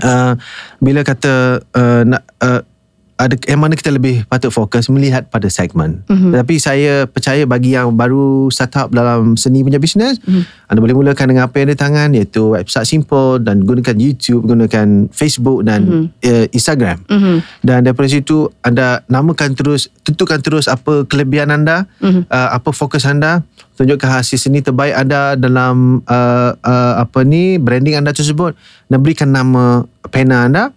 uh, 0.00 0.32
bila 0.80 1.04
kata 1.04 1.60
uh, 1.60 2.02
nak 2.08 2.22
uh, 2.40 2.60
ada 3.22 3.38
yang 3.46 3.62
mana 3.62 3.78
kita 3.78 3.94
lebih 3.94 4.26
patut 4.26 4.50
fokus 4.50 4.90
melihat 4.90 5.30
pada 5.30 5.46
segmen. 5.46 6.02
Mm-hmm. 6.10 6.32
Tapi 6.42 6.54
saya 6.58 6.92
percaya 7.06 7.46
bagi 7.46 7.78
yang 7.78 7.94
baru 7.94 8.50
startup 8.50 8.90
dalam 8.90 9.38
seni 9.38 9.62
punya 9.62 9.78
bisnes, 9.78 10.18
mm-hmm. 10.18 10.66
anda 10.66 10.80
boleh 10.82 10.96
mulakan 10.98 11.30
dengan 11.30 11.46
apa 11.46 11.54
yang 11.62 11.70
ada 11.70 11.74
di 11.74 11.78
tangan 11.78 12.08
iaitu 12.18 12.42
website 12.58 12.90
simple 12.90 13.38
dan 13.38 13.62
gunakan 13.62 13.94
YouTube, 13.94 14.42
gunakan 14.50 15.06
Facebook 15.14 15.62
dan 15.62 15.80
mm-hmm. 15.86 16.06
uh, 16.26 16.46
Instagram. 16.50 16.98
Mm-hmm. 17.06 17.36
Dan 17.62 17.78
daripada 17.86 18.08
situ 18.10 18.50
anda 18.66 19.06
namakan 19.06 19.54
terus, 19.54 19.86
tentukan 20.02 20.42
terus 20.42 20.66
apa 20.66 21.06
kelebihan 21.06 21.54
anda, 21.54 21.86
mm-hmm. 22.02 22.26
uh, 22.26 22.50
apa 22.58 22.74
fokus 22.74 23.06
anda, 23.06 23.46
tunjukkan 23.78 24.18
hasil 24.18 24.36
seni 24.36 24.66
terbaik 24.66 24.98
anda 24.98 25.38
dalam 25.38 26.02
uh, 26.10 26.50
uh, 26.58 26.94
apa 26.98 27.22
ni 27.22 27.62
branding 27.62 28.02
anda 28.02 28.10
tersebut 28.10 28.58
dan 28.90 28.98
berikan 28.98 29.30
nama 29.30 29.86
pena 30.10 30.50
anda 30.50 30.74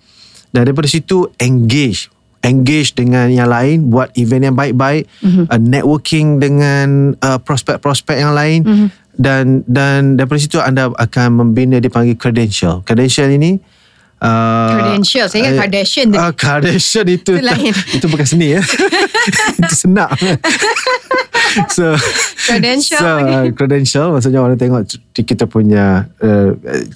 dan 0.55 0.63
daripada 0.63 0.87
situ 0.87 1.27
engage 1.35 2.14
engage 2.45 2.93
dengan 2.93 3.33
yang 3.33 3.49
lain 3.49 3.89
buat 3.89 4.13
event 4.13 4.53
yang 4.53 4.55
baik-baik 4.55 5.09
mm-hmm. 5.25 5.45
uh, 5.49 5.59
networking 5.59 6.37
dengan 6.37 7.17
uh, 7.19 7.41
prospek-prospek 7.41 8.21
yang 8.21 8.33
lain. 8.37 8.61
Mm-hmm. 8.63 8.89
dan 9.15 9.63
dan 9.63 10.19
daripada 10.19 10.39
situ 10.43 10.59
anda 10.59 10.91
akan 10.91 11.39
membina 11.39 11.79
dipanggil 11.79 12.19
credential. 12.19 12.83
Credential 12.83 13.31
ini 13.31 13.57
Uh, 14.15 14.71
Credential. 14.79 15.27
Saya 15.27 15.39
ingat 15.43 15.53
uh, 15.53 15.59
Kardashian 15.59 16.07
uh, 16.15 16.31
Kardashian 16.31 17.07
itu. 17.11 17.35
Itu 17.35 17.43
lain. 17.43 17.73
Itu 17.91 18.05
bukan 18.07 18.23
seni 18.23 18.55
ya. 18.55 18.63
Itu 19.59 19.75
senak 19.75 20.15
So 21.71 21.95
Credential. 22.45 22.99
so, 22.99 23.11
Credential 23.55 24.07
Maksudnya 24.11 24.39
orang 24.43 24.59
tengok 24.59 24.85
Kita 25.15 25.47
punya 25.47 26.05
uh, 26.19 26.51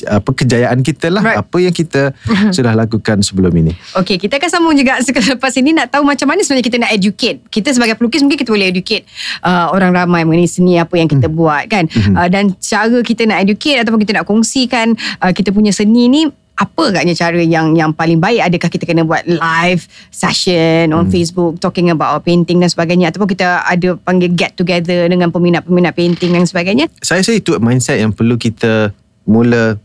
Apa 0.05 0.35
kejayaan 0.35 0.83
kita 0.83 1.09
lah 1.09 1.23
Right. 1.23 1.39
Apa 1.39 1.57
yang 1.63 1.73
kita 1.73 2.11
Sudah 2.55 2.75
lakukan 2.75 3.23
sebelum 3.23 3.51
ini 3.55 3.73
Okay, 3.95 4.19
kita 4.19 4.37
akan 4.37 4.49
sambung 4.51 4.75
juga 4.75 4.99
selepas 5.01 5.53
ini 5.57 5.73
nak 5.73 5.91
tahu 5.91 6.03
macam 6.05 6.29
mana 6.29 6.43
sebenarnya 6.45 6.65
kita 6.65 6.77
nak 6.79 6.91
educate. 6.93 7.37
Kita 7.49 7.73
sebagai 7.73 7.95
pelukis 7.95 8.21
mungkin 8.21 8.39
kita 8.39 8.51
boleh 8.51 8.69
educate 8.69 9.03
uh, 9.43 9.71
orang 9.73 9.91
ramai 9.91 10.23
mengenai 10.23 10.49
seni 10.49 10.77
apa 10.77 10.95
yang 10.95 11.09
kita 11.09 11.27
Hmm. 11.29 11.35
buat 11.35 11.63
kan. 11.69 11.85
Uh, 12.15 12.27
dan 12.31 12.55
cara 12.57 12.99
kita 13.03 13.25
nak 13.27 13.43
educate 13.43 13.81
ataupun 13.81 13.99
kita 14.01 14.21
nak 14.21 14.25
kongsikan 14.25 14.93
uh, 15.19 15.31
kita 15.33 15.49
punya 15.51 15.69
seni 15.69 16.07
ni 16.07 16.21
apa 16.59 16.91
agaknya 16.91 17.15
cara 17.15 17.39
yang 17.39 17.71
yang 17.75 17.95
paling 17.95 18.19
baik 18.19 18.43
adakah 18.43 18.69
kita 18.71 18.83
kena 18.83 19.07
buat 19.07 19.23
live 19.27 19.87
session 20.11 20.91
on 20.91 21.09
Hmm. 21.09 21.17
Facebook 21.17 21.57
talking 21.57 21.89
about 21.89 22.13
our 22.13 22.21
painting 22.21 22.61
dan 22.61 22.69
sebagainya 22.69 23.09
ataupun 23.09 23.33
kita 23.33 23.65
ada 23.65 23.97
panggil 23.97 24.29
get 24.37 24.53
together 24.53 25.09
dengan 25.09 25.33
peminat-peminat 25.33 25.97
painting 25.97 26.37
dan 26.37 26.45
sebagainya 26.45 26.85
Saya 27.01 27.25
rasa 27.25 27.33
itu 27.33 27.57
mindset 27.57 27.97
yang 27.97 28.13
perlu 28.13 28.37
kita 28.37 28.93
Mula 29.25 29.81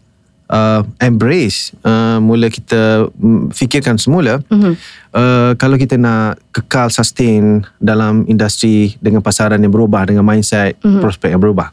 uh, 0.53 0.81
Embrace 1.01 1.73
uh, 1.81 2.21
Mula 2.21 2.53
kita 2.53 3.09
mm, 3.09 3.57
Fikirkan 3.57 3.97
semula 3.97 4.45
mm-hmm. 4.45 4.75
uh, 5.17 5.51
Kalau 5.57 5.81
kita 5.81 5.97
nak 5.97 6.41
Kekal 6.53 6.93
sustain 6.93 7.65
Dalam 7.81 8.29
industri 8.29 8.97
Dengan 9.01 9.25
pasaran 9.25 9.61
yang 9.61 9.73
berubah 9.73 10.05
Dengan 10.05 10.25
mindset 10.25 10.77
mm-hmm. 10.81 11.01
Prospek 11.01 11.33
yang 11.33 11.41
berubah 11.41 11.73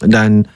dan 0.00 0.48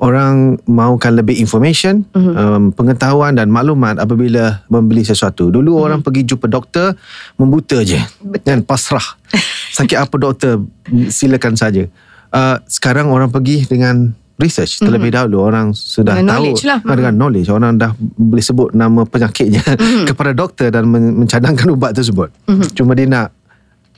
orang 0.00 0.56
mahukan 0.64 1.12
lebih 1.12 1.36
information, 1.36 2.08
mm-hmm. 2.16 2.34
um, 2.34 2.62
pengetahuan 2.72 3.36
dan 3.36 3.52
maklumat 3.52 4.00
apabila 4.00 4.64
membeli 4.72 5.04
sesuatu. 5.04 5.52
Dulu 5.52 5.76
mm-hmm. 5.76 5.86
orang 5.86 6.00
pergi 6.00 6.24
jumpa 6.24 6.48
doktor 6.48 6.96
membuta 7.36 7.84
je. 7.84 8.00
Kan 8.42 8.64
pasrah. 8.64 9.04
Sakit 9.76 10.00
apa 10.00 10.14
doktor 10.16 10.64
silakan 11.12 11.54
saja. 11.54 11.84
Uh, 12.32 12.56
sekarang 12.64 13.12
orang 13.12 13.28
pergi 13.28 13.68
dengan 13.68 14.16
research 14.40 14.80
terlebih 14.80 15.12
mm-hmm. 15.12 15.28
dahulu 15.28 15.36
orang 15.44 15.76
sudah 15.76 16.16
Dengan 16.16 16.32
tahu 16.32 16.36
knowledge 16.40 16.62
lah. 16.64 16.78
Ah, 16.80 16.96
dengan 16.96 17.14
knowledge 17.20 17.48
orang 17.52 17.72
dah 17.76 17.92
boleh 18.00 18.44
sebut 18.44 18.68
nama 18.72 19.04
penyakitnya 19.04 19.60
mm-hmm. 19.60 20.04
kepada 20.08 20.32
doktor 20.32 20.72
dan 20.72 20.88
men- 20.88 21.20
mencadangkan 21.20 21.68
ubat 21.76 21.92
tersebut. 21.92 22.32
Mm-hmm. 22.48 22.68
Cuma 22.72 22.96
dia 22.96 23.04
nak 23.04 23.36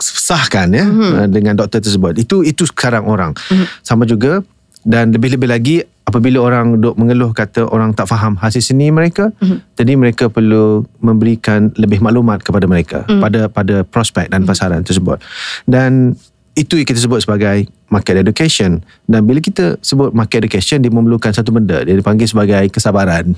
sahkan 0.02 0.66
ya 0.74 0.82
mm-hmm. 0.82 1.30
dengan 1.30 1.54
doktor 1.54 1.78
tersebut. 1.78 2.18
Itu 2.18 2.42
itu 2.42 2.66
sekarang 2.66 3.06
orang. 3.06 3.38
Mm-hmm. 3.38 3.66
Sama 3.86 4.02
juga 4.02 4.42
dan 4.82 5.14
lebih-lebih 5.14 5.48
lagi 5.48 5.76
apabila 6.02 6.42
orang 6.42 6.82
duk 6.82 6.98
mengeluh 6.98 7.30
kata 7.30 7.70
orang 7.70 7.94
tak 7.94 8.10
faham 8.10 8.34
hasil 8.34 8.60
seni 8.60 8.90
mereka 8.90 9.30
mm-hmm. 9.38 9.58
jadi 9.78 9.92
mereka 9.94 10.24
perlu 10.26 10.82
memberikan 10.98 11.70
lebih 11.78 12.02
maklumat 12.02 12.42
kepada 12.42 12.66
mereka 12.66 13.06
mm. 13.06 13.22
pada 13.22 13.40
pada 13.46 13.76
prospek 13.86 14.28
dan 14.30 14.42
pasaran 14.42 14.82
tersebut. 14.82 15.22
Dan 15.64 16.18
itu 16.52 16.76
yang 16.76 16.84
kita 16.84 17.00
sebut 17.00 17.24
sebagai 17.24 17.64
market 17.88 18.20
education. 18.20 18.84
Dan 19.08 19.24
bila 19.24 19.40
kita 19.40 19.80
sebut 19.80 20.12
market 20.12 20.44
education 20.44 20.84
dia 20.84 20.92
memerlukan 20.92 21.32
satu 21.32 21.48
benda. 21.48 21.80
Dia 21.80 21.96
dipanggil 21.96 22.28
sebagai 22.28 22.68
kesabaran. 22.68 23.32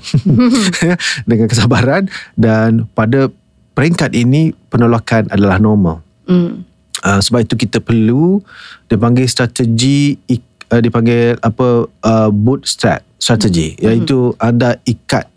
Dengan 1.29 1.47
kesabaran 1.47 2.11
dan 2.35 2.91
pada 2.91 3.31
peringkat 3.75 4.11
ini 4.15 4.51
penolakan 4.67 5.31
adalah 5.31 5.59
normal. 5.59 6.03
Mm. 6.27 6.67
Uh, 7.05 7.21
sebab 7.21 7.45
itu 7.45 7.55
kita 7.55 7.79
perlu 7.83 8.41
dipanggil 8.89 9.29
strategi 9.29 10.17
uh, 10.71 10.81
dipanggil 10.81 11.37
apa 11.41 11.89
uh, 11.89 12.29
bootstrap 12.31 13.05
strategi 13.19 13.75
mm. 13.77 13.81
iaitu 13.81 14.33
anda 14.37 14.77
ikat 14.85 15.29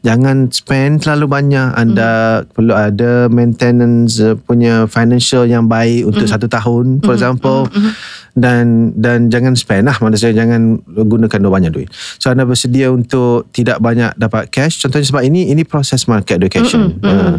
jangan 0.00 0.48
spend 0.48 1.04
terlalu 1.04 1.28
banyak 1.28 1.76
anda 1.76 2.40
mm. 2.40 2.56
perlu 2.56 2.72
ada 2.72 3.12
maintenance 3.28 4.16
uh, 4.20 4.36
punya 4.36 4.88
financial 4.88 5.44
yang 5.44 5.68
baik 5.68 6.08
untuk 6.08 6.24
mm. 6.24 6.32
satu 6.32 6.46
tahun 6.48 7.04
for 7.04 7.12
example 7.12 7.68
mm. 7.68 7.92
dan 8.36 8.96
dan 8.96 9.28
jangan 9.28 9.52
spend 9.56 9.88
lah 9.88 9.96
maksudnya 10.00 10.44
jangan 10.44 10.80
gunakan 10.84 11.40
banyak 11.48 11.72
duit 11.72 11.88
so 11.92 12.32
anda 12.32 12.48
bersedia 12.48 12.88
untuk 12.88 13.52
tidak 13.52 13.80
banyak 13.80 14.16
dapat 14.16 14.48
cash 14.48 14.80
contohnya 14.80 15.04
sebab 15.04 15.22
ini 15.24 15.52
ini 15.52 15.64
proses 15.68 16.08
market 16.08 16.40
education 16.40 16.96
mm. 17.00 17.08
Uh, 17.10 17.36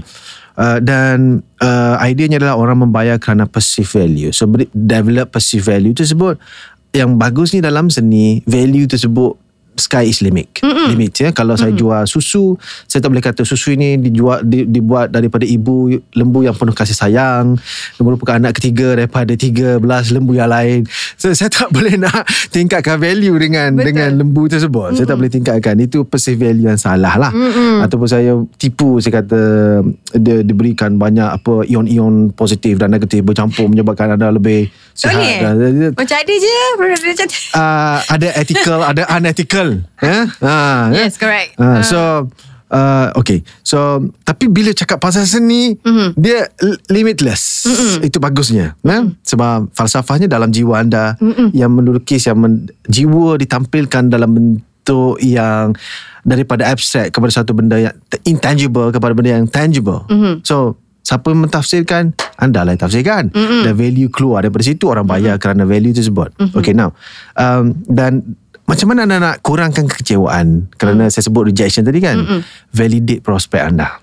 Uh, 0.51 0.83
dan 0.83 1.39
uh, 1.63 1.95
ideanya 2.03 2.43
adalah 2.43 2.59
orang 2.59 2.83
membayar 2.83 3.15
kerana 3.15 3.47
perceived 3.47 3.87
value. 3.95 4.35
So 4.35 4.51
develop 4.75 5.31
perceived 5.31 5.63
value 5.63 5.95
tersebut. 5.95 6.35
Yang 6.91 7.11
bagus 7.15 7.49
ni 7.55 7.59
dalam 7.63 7.87
seni 7.87 8.43
value 8.43 8.87
tersebut 8.87 9.39
sky 9.79 10.11
is 10.11 10.19
limit. 10.19 10.51
Mm-mm. 10.59 10.91
Limit 10.93 11.11
ya. 11.15 11.29
Kalau 11.31 11.55
Mm-mm. 11.55 11.63
saya 11.63 11.73
jual 11.73 12.03
susu, 12.05 12.59
saya 12.85 12.99
tak 12.99 13.09
boleh 13.11 13.23
kata 13.23 13.47
susu 13.47 13.73
ini 13.73 13.95
dijual 13.97 14.43
di, 14.43 14.67
dibuat 14.67 15.09
daripada 15.09 15.47
ibu 15.47 15.89
lembu 16.13 16.43
yang 16.43 16.55
penuh 16.55 16.75
kasih 16.75 16.95
sayang, 16.95 17.55
merupakan 17.97 18.37
anak 18.37 18.59
ketiga 18.59 18.93
daripada 18.99 19.31
13 19.31 19.81
lembu 20.13 20.35
yang 20.35 20.51
lain. 20.51 20.83
So 21.15 21.31
saya 21.31 21.47
tak 21.47 21.71
boleh 21.75 21.95
nak 21.95 22.27
tingkatkan 22.51 22.99
value 22.99 23.35
dengan 23.39 23.73
Betul. 23.73 23.87
dengan 23.91 24.09
lembu 24.19 24.45
tersebut. 24.51 24.91
Mm-mm. 24.91 24.97
Saya 24.99 25.05
tak 25.07 25.17
boleh 25.17 25.31
tingkatkan. 25.31 25.75
Itu 25.79 26.03
perceived 26.03 26.43
value 26.43 26.67
yang 26.67 26.79
salah 26.79 27.15
lah. 27.15 27.31
Mm-mm. 27.31 27.81
Ataupun 27.81 28.07
saya 28.07 28.35
tipu 28.59 28.99
saya 28.99 29.23
kata 29.23 29.41
dia 30.19 30.43
diberikan 30.43 30.99
banyak 30.99 31.41
apa 31.41 31.63
ion-ion 31.65 32.35
positif 32.35 32.77
dan 32.77 32.91
negatif 32.91 33.23
bercampur 33.23 33.71
menyebabkan 33.71 34.13
anda 34.13 34.29
lebih. 34.29 34.67
Boleh? 34.95 35.37
Dan- 35.41 35.95
Macam 35.95 36.17
ada 36.19 36.33
je 36.33 36.55
macam 36.77 37.27
uh, 37.55 37.97
ada 38.05 38.27
ethical, 38.37 38.79
ada 38.91 39.03
unethical. 39.15 39.67
Ya? 40.01 40.27
Ha, 40.41 40.53
ya? 40.91 41.07
Yes 41.07 41.15
correct 41.15 41.55
Ha, 41.57 41.81
so 41.85 42.27
uh, 42.71 43.07
okay. 43.19 43.43
So 43.61 44.07
tapi 44.23 44.47
bila 44.47 44.71
cakap 44.71 45.03
pasal 45.03 45.27
seni, 45.27 45.75
mm-hmm. 45.75 46.09
dia 46.15 46.47
limitless. 46.87 47.67
Mm-hmm. 47.67 48.07
Itu 48.07 48.17
bagusnya. 48.23 48.79
Mm-hmm. 48.81 49.21
Sebab 49.21 49.75
falsafahnya 49.75 50.31
dalam 50.31 50.49
jiwa 50.49 50.81
anda 50.81 51.19
mm-hmm. 51.19 51.47
yang 51.53 51.71
melukis 51.75 52.25
yang 52.25 52.39
men, 52.39 52.71
jiwa 52.87 53.35
ditampilkan 53.37 54.09
dalam 54.09 54.31
bentuk 54.31 55.19
yang 55.21 55.75
daripada 56.21 56.69
abstrak 56.71 57.11
kepada 57.11 57.31
satu 57.33 57.51
benda 57.53 57.77
yang 57.77 57.95
intangible 58.25 58.89
kepada 58.89 59.13
benda 59.13 59.37
yang 59.37 59.47
tangible. 59.51 60.07
Mm-hmm. 60.07 60.47
So 60.47 60.79
siapa 61.11 61.35
mentafsirkan 61.35 62.15
anda 62.39 62.63
lah 62.63 62.71
yang 62.71 62.81
tafsirkan 62.87 63.23
mm-hmm. 63.35 63.67
dan 63.67 63.73
value 63.75 64.07
keluar 64.07 64.47
daripada 64.47 64.63
situ 64.63 64.87
orang 64.87 65.03
bayar 65.05 65.35
mm-hmm. 65.35 65.43
kerana 65.43 65.63
value 65.67 65.91
tersebut 65.93 66.31
mm-hmm. 66.39 66.55
okay 66.55 66.71
now 66.71 66.95
um, 67.35 67.75
dan 67.85 68.39
macam 68.65 68.89
mana 68.89 69.03
anda 69.05 69.17
nak 69.19 69.35
kurangkan 69.45 69.85
kekecewaan 69.85 70.71
kerana 70.79 71.05
mm. 71.05 71.11
saya 71.13 71.23
sebut 71.27 71.51
rejection 71.51 71.85
tadi 71.85 72.01
kan 72.01 72.17
mm-hmm. 72.17 72.41
validate 72.73 73.21
prospek 73.21 73.61
anda 73.61 74.00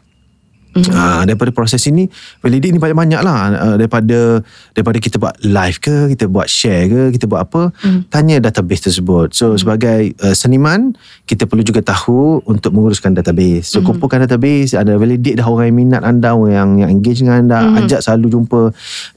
Mm-hmm. 0.78 0.94
Uh, 0.94 1.22
daripada 1.26 1.50
proses 1.50 1.82
ini 1.90 2.06
validate 2.38 2.70
ni 2.70 2.78
banyak-banyak 2.78 3.20
lah 3.26 3.38
uh, 3.58 3.76
daripada 3.76 4.38
daripada 4.72 4.98
kita 5.02 5.18
buat 5.18 5.34
live 5.42 5.78
ke 5.82 5.96
kita 6.14 6.24
buat 6.30 6.46
share 6.46 6.86
ke 6.86 7.00
kita 7.18 7.26
buat 7.26 7.42
apa 7.50 7.74
mm. 7.74 8.00
tanya 8.14 8.38
database 8.38 8.86
tersebut 8.86 9.34
so 9.34 9.52
mm. 9.52 9.58
sebagai 9.58 10.00
uh, 10.22 10.34
seniman 10.38 10.94
kita 11.26 11.50
perlu 11.50 11.66
juga 11.66 11.82
tahu 11.82 12.46
untuk 12.46 12.70
menguruskan 12.70 13.10
database 13.10 13.74
so 13.74 13.82
mm. 13.82 13.90
kumpulkan 13.90 14.22
database 14.22 14.78
ada 14.78 14.94
validate 14.94 15.34
dah 15.34 15.46
orang 15.50 15.74
yang 15.74 15.78
minat 15.82 16.02
anda 16.06 16.30
orang 16.38 16.54
yang, 16.54 16.70
yang 16.86 16.90
engage 16.94 17.26
dengan 17.26 17.42
anda 17.42 17.58
mm. 17.58 17.78
ajak 17.84 18.00
selalu 18.06 18.38
jumpa 18.38 18.62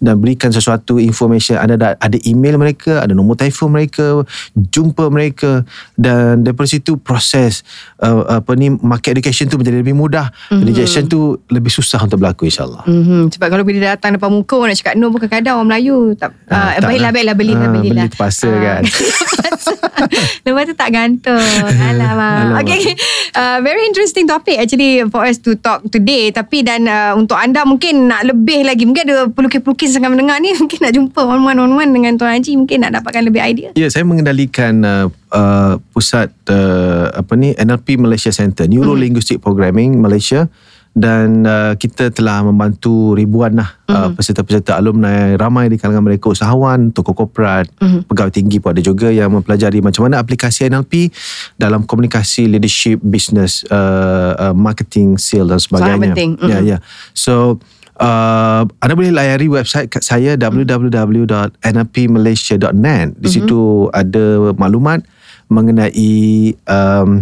dan 0.01 0.15
berikan 0.17 0.49
sesuatu 0.49 0.97
information 0.97 1.61
anda 1.61 1.77
dah 1.77 1.91
ada 2.01 2.17
email 2.25 2.57
mereka 2.57 3.05
ada 3.05 3.13
nombor 3.13 3.37
telefon 3.37 3.69
mereka 3.69 4.25
jumpa 4.57 5.13
mereka 5.13 5.61
dan 5.93 6.41
daripada 6.41 6.67
situ 6.67 6.97
proses 6.97 7.61
uh, 8.01 8.41
apa 8.41 8.51
ni 8.57 8.73
market 8.81 9.13
education 9.13 9.45
tu 9.45 9.61
menjadi 9.61 9.77
lebih 9.83 9.93
mudah 9.93 10.33
mm. 10.49 10.61
rejection 10.65 11.05
tu 11.05 11.37
lebih 11.51 11.67
susah 11.67 11.99
untuk 11.99 12.17
berlaku 12.17 12.47
insyaAllah. 12.47 12.87
Mm-hmm. 12.87 13.21
Sebab 13.35 13.47
kalau 13.51 13.61
bila 13.61 13.91
datang 13.91 14.15
depan 14.15 14.31
muka 14.31 14.55
orang 14.55 14.71
nak 14.71 14.79
cakap 14.79 14.95
no 14.95 15.11
pun 15.11 15.19
kadang-kadang 15.19 15.59
orang 15.59 15.67
Melayu 15.67 15.95
tak, 16.15 16.31
Ah, 16.47 16.55
uh, 16.73 16.79
tak 16.79 16.87
baiklah 16.87 17.03
lah. 17.03 17.11
baiklah 17.11 17.35
belilah 17.35 17.59
Ah, 17.61 17.73
belilah. 17.75 17.93
beli 18.01 18.09
terpaksa 18.09 18.49
kan. 18.49 18.81
Lepas 20.47 20.63
tu 20.65 20.75
tak 20.75 20.89
gantung. 20.89 21.37
Alamak. 21.91 22.57
Alamak. 22.57 22.63
Okay. 22.63 22.95
Uh, 23.31 23.57
very 23.61 23.83
interesting 23.85 24.25
topic 24.25 24.57
actually 24.57 25.03
for 25.07 25.21
us 25.21 25.37
to 25.37 25.53
talk 25.55 25.83
today. 25.87 26.31
Tapi 26.31 26.63
dan 26.63 26.87
uh, 26.87 27.13
untuk 27.13 27.35
anda 27.35 27.63
mungkin 27.63 28.07
nak 28.07 28.25
lebih 28.25 28.65
lagi. 28.65 28.83
Mungkin 28.83 29.03
ada 29.05 29.27
pelukis-pelukis 29.27 29.95
yang 29.95 30.11
mendengar 30.11 30.39
ni. 30.39 30.53
Mungkin 30.61 30.79
nak 30.79 30.93
jumpa 30.93 31.21
one-one-one 31.21 31.91
dengan 31.91 32.15
Tuan 32.15 32.37
Haji. 32.37 32.55
Mungkin 32.55 32.77
nak 32.81 32.91
dapatkan 32.95 33.21
lebih 33.23 33.41
idea. 33.41 33.69
Ya, 33.75 33.87
saya 33.89 34.07
mengendalikan 34.07 34.81
uh, 34.81 35.05
uh, 35.29 35.73
pusat 35.91 36.31
uh, 36.47 37.11
apa 37.11 37.33
ni 37.35 37.51
NLP 37.53 37.99
Malaysia 37.99 38.31
Center, 38.31 38.65
Neuro 38.65 38.95
Linguistic 38.95 39.39
Programming 39.39 39.99
Malaysia 39.99 40.47
dan 40.91 41.47
uh, 41.47 41.71
kita 41.79 42.11
telah 42.11 42.43
membantu 42.43 43.15
ribuan 43.15 43.55
lah 43.55 43.79
uh, 43.87 44.11
peserta-peserta 44.11 44.75
alumni 44.75 45.39
ramai 45.39 45.71
di 45.71 45.79
kalangan 45.79 46.03
mereka 46.03 46.35
usahawan, 46.35 46.91
tokoh 46.91 47.15
korporat, 47.15 47.71
pegawai 47.79 48.31
tinggi 48.31 48.59
pun 48.59 48.75
ada 48.75 48.83
juga 48.83 49.07
yang 49.07 49.31
mempelajari 49.31 49.79
macam 49.79 50.11
mana 50.11 50.19
aplikasi 50.19 50.67
NLP 50.67 51.07
dalam 51.55 51.87
komunikasi, 51.87 52.51
leadership, 52.51 52.99
business, 52.99 53.63
uh, 53.71 54.51
uh, 54.51 54.55
marketing, 54.55 55.15
sales 55.15 55.47
dan 55.47 55.59
sebagainya. 55.63 56.11
penting. 56.11 56.35
Ya, 56.43 56.59
ya. 56.59 56.83
So 57.15 57.63
Uh, 58.01 58.65
anda 58.81 58.97
boleh 58.97 59.13
layari 59.13 59.45
website 59.45 59.93
saya 60.01 60.33
www.nlpmalaysia.net. 60.33 63.13
Di 63.13 63.29
situ 63.29 63.93
ada 63.93 64.57
maklumat 64.57 65.05
mengenai 65.53 66.57
um, 66.65 67.21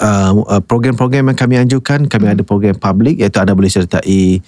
uh, 0.00 0.32
uh, 0.46 0.62
program-program 0.62 1.30
yang 1.32 1.38
kami 1.38 1.54
anjurkan. 1.58 2.06
Kami 2.06 2.30
ada 2.30 2.42
program 2.46 2.78
public 2.78 3.18
iaitu 3.18 3.38
anda 3.42 3.54
boleh 3.54 3.70
sertai 3.70 4.40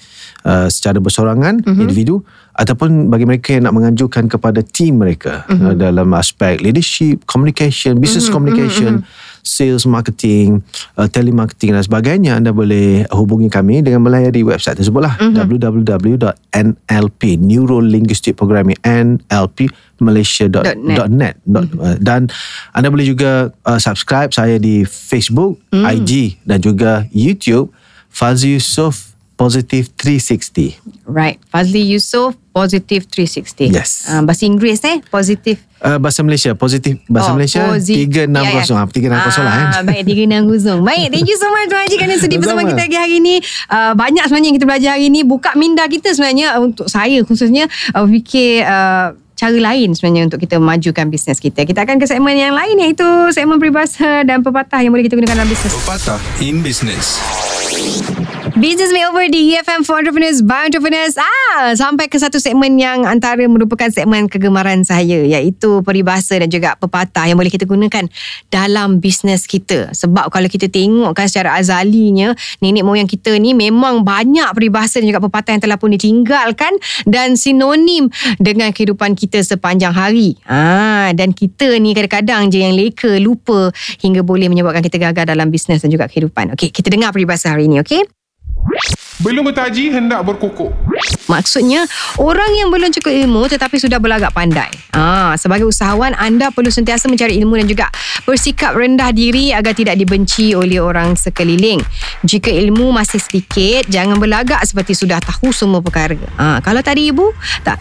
uh, 0.46 0.68
secara 0.70 0.98
bersorangan 1.02 1.62
individu 1.66 2.22
ataupun 2.56 3.12
bagi 3.12 3.28
mereka 3.28 3.52
yang 3.52 3.68
nak 3.68 3.74
menganjurkan 3.76 4.32
kepada 4.32 4.64
team 4.64 5.02
mereka 5.02 5.44
uh, 5.50 5.76
dalam 5.76 6.08
aspek 6.16 6.62
leadership, 6.64 7.26
communication, 7.28 8.00
business 8.00 8.32
communication, 8.32 9.04
sales 9.46 9.86
marketing, 9.86 10.58
uh, 10.98 11.06
telemarketing 11.06 11.70
dan 11.72 11.82
sebagainya 11.86 12.34
anda 12.36 12.50
boleh 12.50 13.06
hubungi 13.14 13.46
kami 13.46 13.78
dengan 13.80 14.02
melayari 14.02 14.42
website 14.42 14.82
tersebut 14.82 15.00
lah. 15.00 15.14
Www.nlp 15.16 17.22
Neuro 17.38 17.78
Linguistic 17.80 18.34
Programming 18.34 18.74
nlpmalaysia.net 18.82 21.36
Dot 21.46 21.70
uh, 21.78 21.94
dan 22.02 22.26
anda 22.74 22.90
boleh 22.90 23.06
juga 23.06 23.54
uh, 23.64 23.80
subscribe 23.80 24.34
saya 24.34 24.58
di 24.58 24.82
Facebook, 24.84 25.62
IG 25.70 26.42
dan 26.42 26.58
juga 26.60 27.06
YouTube 27.14 27.70
Fazli 28.10 28.58
Yusof 28.58 29.15
Positive 29.36 29.84
360. 30.00 30.80
Right. 31.04 31.36
Fazli 31.52 31.84
Yusof, 31.92 32.40
Positive 32.56 33.04
360. 33.04 33.68
Yes. 33.68 34.08
Uh, 34.08 34.24
bahasa 34.24 34.48
Inggeris 34.48 34.80
eh, 34.88 35.04
Positive. 35.12 35.60
Uh, 35.76 36.00
bahasa 36.00 36.24
Malaysia, 36.24 36.56
positif 36.56 36.96
bahasa 37.04 37.30
Oh, 37.30 37.36
Malaysia 37.36 37.60
posi- 37.68 38.08
360. 38.08 38.32
Ya, 38.32 38.48
ya. 38.48 38.80
Ah, 38.80 38.88
360 38.88 39.44
lah 39.44 39.52
kan. 39.52 39.68
Ah, 39.76 39.82
Baik 39.84 40.02
360 40.08 40.80
Baik 40.80 41.06
thank 41.12 41.28
you 41.28 41.36
so 41.36 41.52
much 41.52 41.68
Tuan 41.68 41.84
Haji 41.84 41.96
Kerana 42.00 42.16
sudi 42.16 42.36
bersama 42.40 42.64
kita 42.64 42.80
lagi 42.88 42.96
hari 42.96 43.20
ni 43.20 43.36
uh, 43.68 43.92
Banyak 43.92 44.24
sebenarnya 44.24 44.48
yang 44.48 44.56
kita 44.56 44.66
belajar 44.66 44.90
hari 44.96 45.12
ni 45.12 45.20
Buka 45.20 45.52
minda 45.52 45.84
kita 45.84 46.16
sebenarnya 46.16 46.56
Untuk 46.56 46.88
saya 46.88 47.20
khususnya 47.28 47.68
uh, 47.92 48.08
Fikir 48.08 48.64
uh, 48.64 49.12
cara 49.36 49.52
lain 49.52 49.92
sebenarnya 49.92 50.32
untuk 50.32 50.40
kita 50.40 50.56
majukan 50.56 51.12
bisnes 51.12 51.36
kita. 51.36 51.68
Kita 51.68 51.84
akan 51.84 52.00
ke 52.00 52.08
segmen 52.08 52.32
yang 52.32 52.56
lain 52.56 52.80
iaitu 52.80 53.04
segmen 53.36 53.60
peribahasa 53.60 54.24
dan 54.24 54.40
pepatah 54.40 54.80
yang 54.80 54.96
boleh 54.96 55.04
kita 55.04 55.14
gunakan 55.20 55.44
dalam 55.44 55.48
bisnes. 55.52 55.76
Pepatah 55.76 56.16
in 56.40 56.64
business. 56.64 57.20
Business 58.56 58.88
Makeover 58.88 59.28
di 59.28 59.52
EFM 59.52 59.84
for 59.84 60.00
Entrepreneurs 60.00 60.40
by 60.40 60.72
Entrepreneurs. 60.72 61.20
Ah, 61.20 61.76
sampai 61.76 62.08
ke 62.08 62.16
satu 62.16 62.40
segmen 62.40 62.80
yang 62.80 63.04
antara 63.04 63.44
merupakan 63.44 63.92
segmen 63.92 64.32
kegemaran 64.32 64.80
saya 64.80 65.28
iaitu 65.28 65.84
peribahasa 65.84 66.40
dan 66.40 66.48
juga 66.48 66.72
pepatah 66.80 67.28
yang 67.28 67.36
boleh 67.36 67.52
kita 67.52 67.68
gunakan 67.68 68.08
dalam 68.48 68.96
bisnes 68.96 69.44
kita. 69.44 69.92
Sebab 69.92 70.32
kalau 70.32 70.48
kita 70.48 70.72
tengokkan 70.72 71.28
secara 71.28 71.60
azalinya 71.60 72.32
nenek 72.64 72.80
moyang 72.80 73.04
kita 73.04 73.36
ni 73.36 73.52
memang 73.52 74.00
banyak 74.00 74.48
peribahasa 74.56 75.04
dan 75.04 75.12
juga 75.12 75.20
pepatah 75.20 75.52
yang 75.52 75.62
telah 75.68 75.76
pun 75.76 75.92
ditinggalkan 75.92 76.80
dan 77.04 77.36
sinonim 77.36 78.08
dengan 78.40 78.72
kehidupan 78.72 79.20
kita 79.20 79.44
sepanjang 79.44 79.92
hari. 79.92 80.40
Ah, 80.48 81.12
dan 81.12 81.36
kita 81.36 81.76
ni 81.76 81.92
kadang-kadang 81.92 82.48
je 82.48 82.64
yang 82.64 82.72
leka, 82.72 83.20
lupa 83.20 83.68
hingga 84.00 84.24
boleh 84.24 84.48
menyebabkan 84.48 84.80
kita 84.80 84.96
gagal 84.96 85.28
dalam 85.28 85.52
bisnes 85.52 85.84
dan 85.84 85.92
juga 85.92 86.08
kehidupan. 86.08 86.56
Okey, 86.56 86.72
kita 86.72 86.88
dengar 86.88 87.12
peribahasa 87.12 87.52
hari 87.52 87.65
ini, 87.66 87.82
okey? 87.82 88.06
Belum 89.24 89.48
bertaji 89.48 89.88
hendak 89.96 90.20
berkukuh. 90.28 90.68
Maksudnya 91.26 91.88
orang 92.20 92.52
yang 92.52 92.68
belum 92.68 92.92
cukup 93.00 93.12
ilmu 93.16 93.48
tetapi 93.48 93.80
sudah 93.80 93.96
berlagak 93.96 94.30
pandai. 94.36 94.68
Ah, 94.92 95.32
sebagai 95.40 95.64
usahawan 95.64 96.12
anda 96.12 96.52
perlu 96.52 96.68
sentiasa 96.68 97.08
mencari 97.08 97.40
ilmu 97.40 97.56
dan 97.56 97.66
juga 97.66 97.86
bersikap 98.28 98.76
rendah 98.76 99.10
diri 99.16 99.56
agar 99.56 99.72
tidak 99.72 99.96
dibenci 99.96 100.52
oleh 100.52 100.78
orang 100.78 101.16
sekeliling. 101.16 101.80
Jika 102.28 102.52
ilmu 102.52 102.92
masih 102.92 103.18
sedikit, 103.22 103.88
jangan 103.88 104.20
berlagak 104.20 104.60
seperti 104.68 104.92
sudah 104.92 105.18
tahu 105.24 105.48
semua 105.48 105.80
perkara. 105.80 106.18
Ah, 106.36 106.60
kalau 106.60 106.84
tak 106.84 107.00
ada 107.00 107.02
ibu, 107.02 107.32
tak 107.64 107.80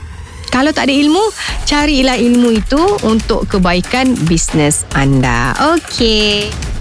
kalau 0.56 0.72
tak 0.72 0.88
ada 0.88 0.96
ilmu, 0.96 1.20
carilah 1.68 2.16
ilmu 2.16 2.56
itu 2.56 2.80
untuk 3.04 3.44
kebaikan 3.52 4.16
bisnes 4.24 4.88
anda. 4.96 5.52
Okey. 5.76 6.75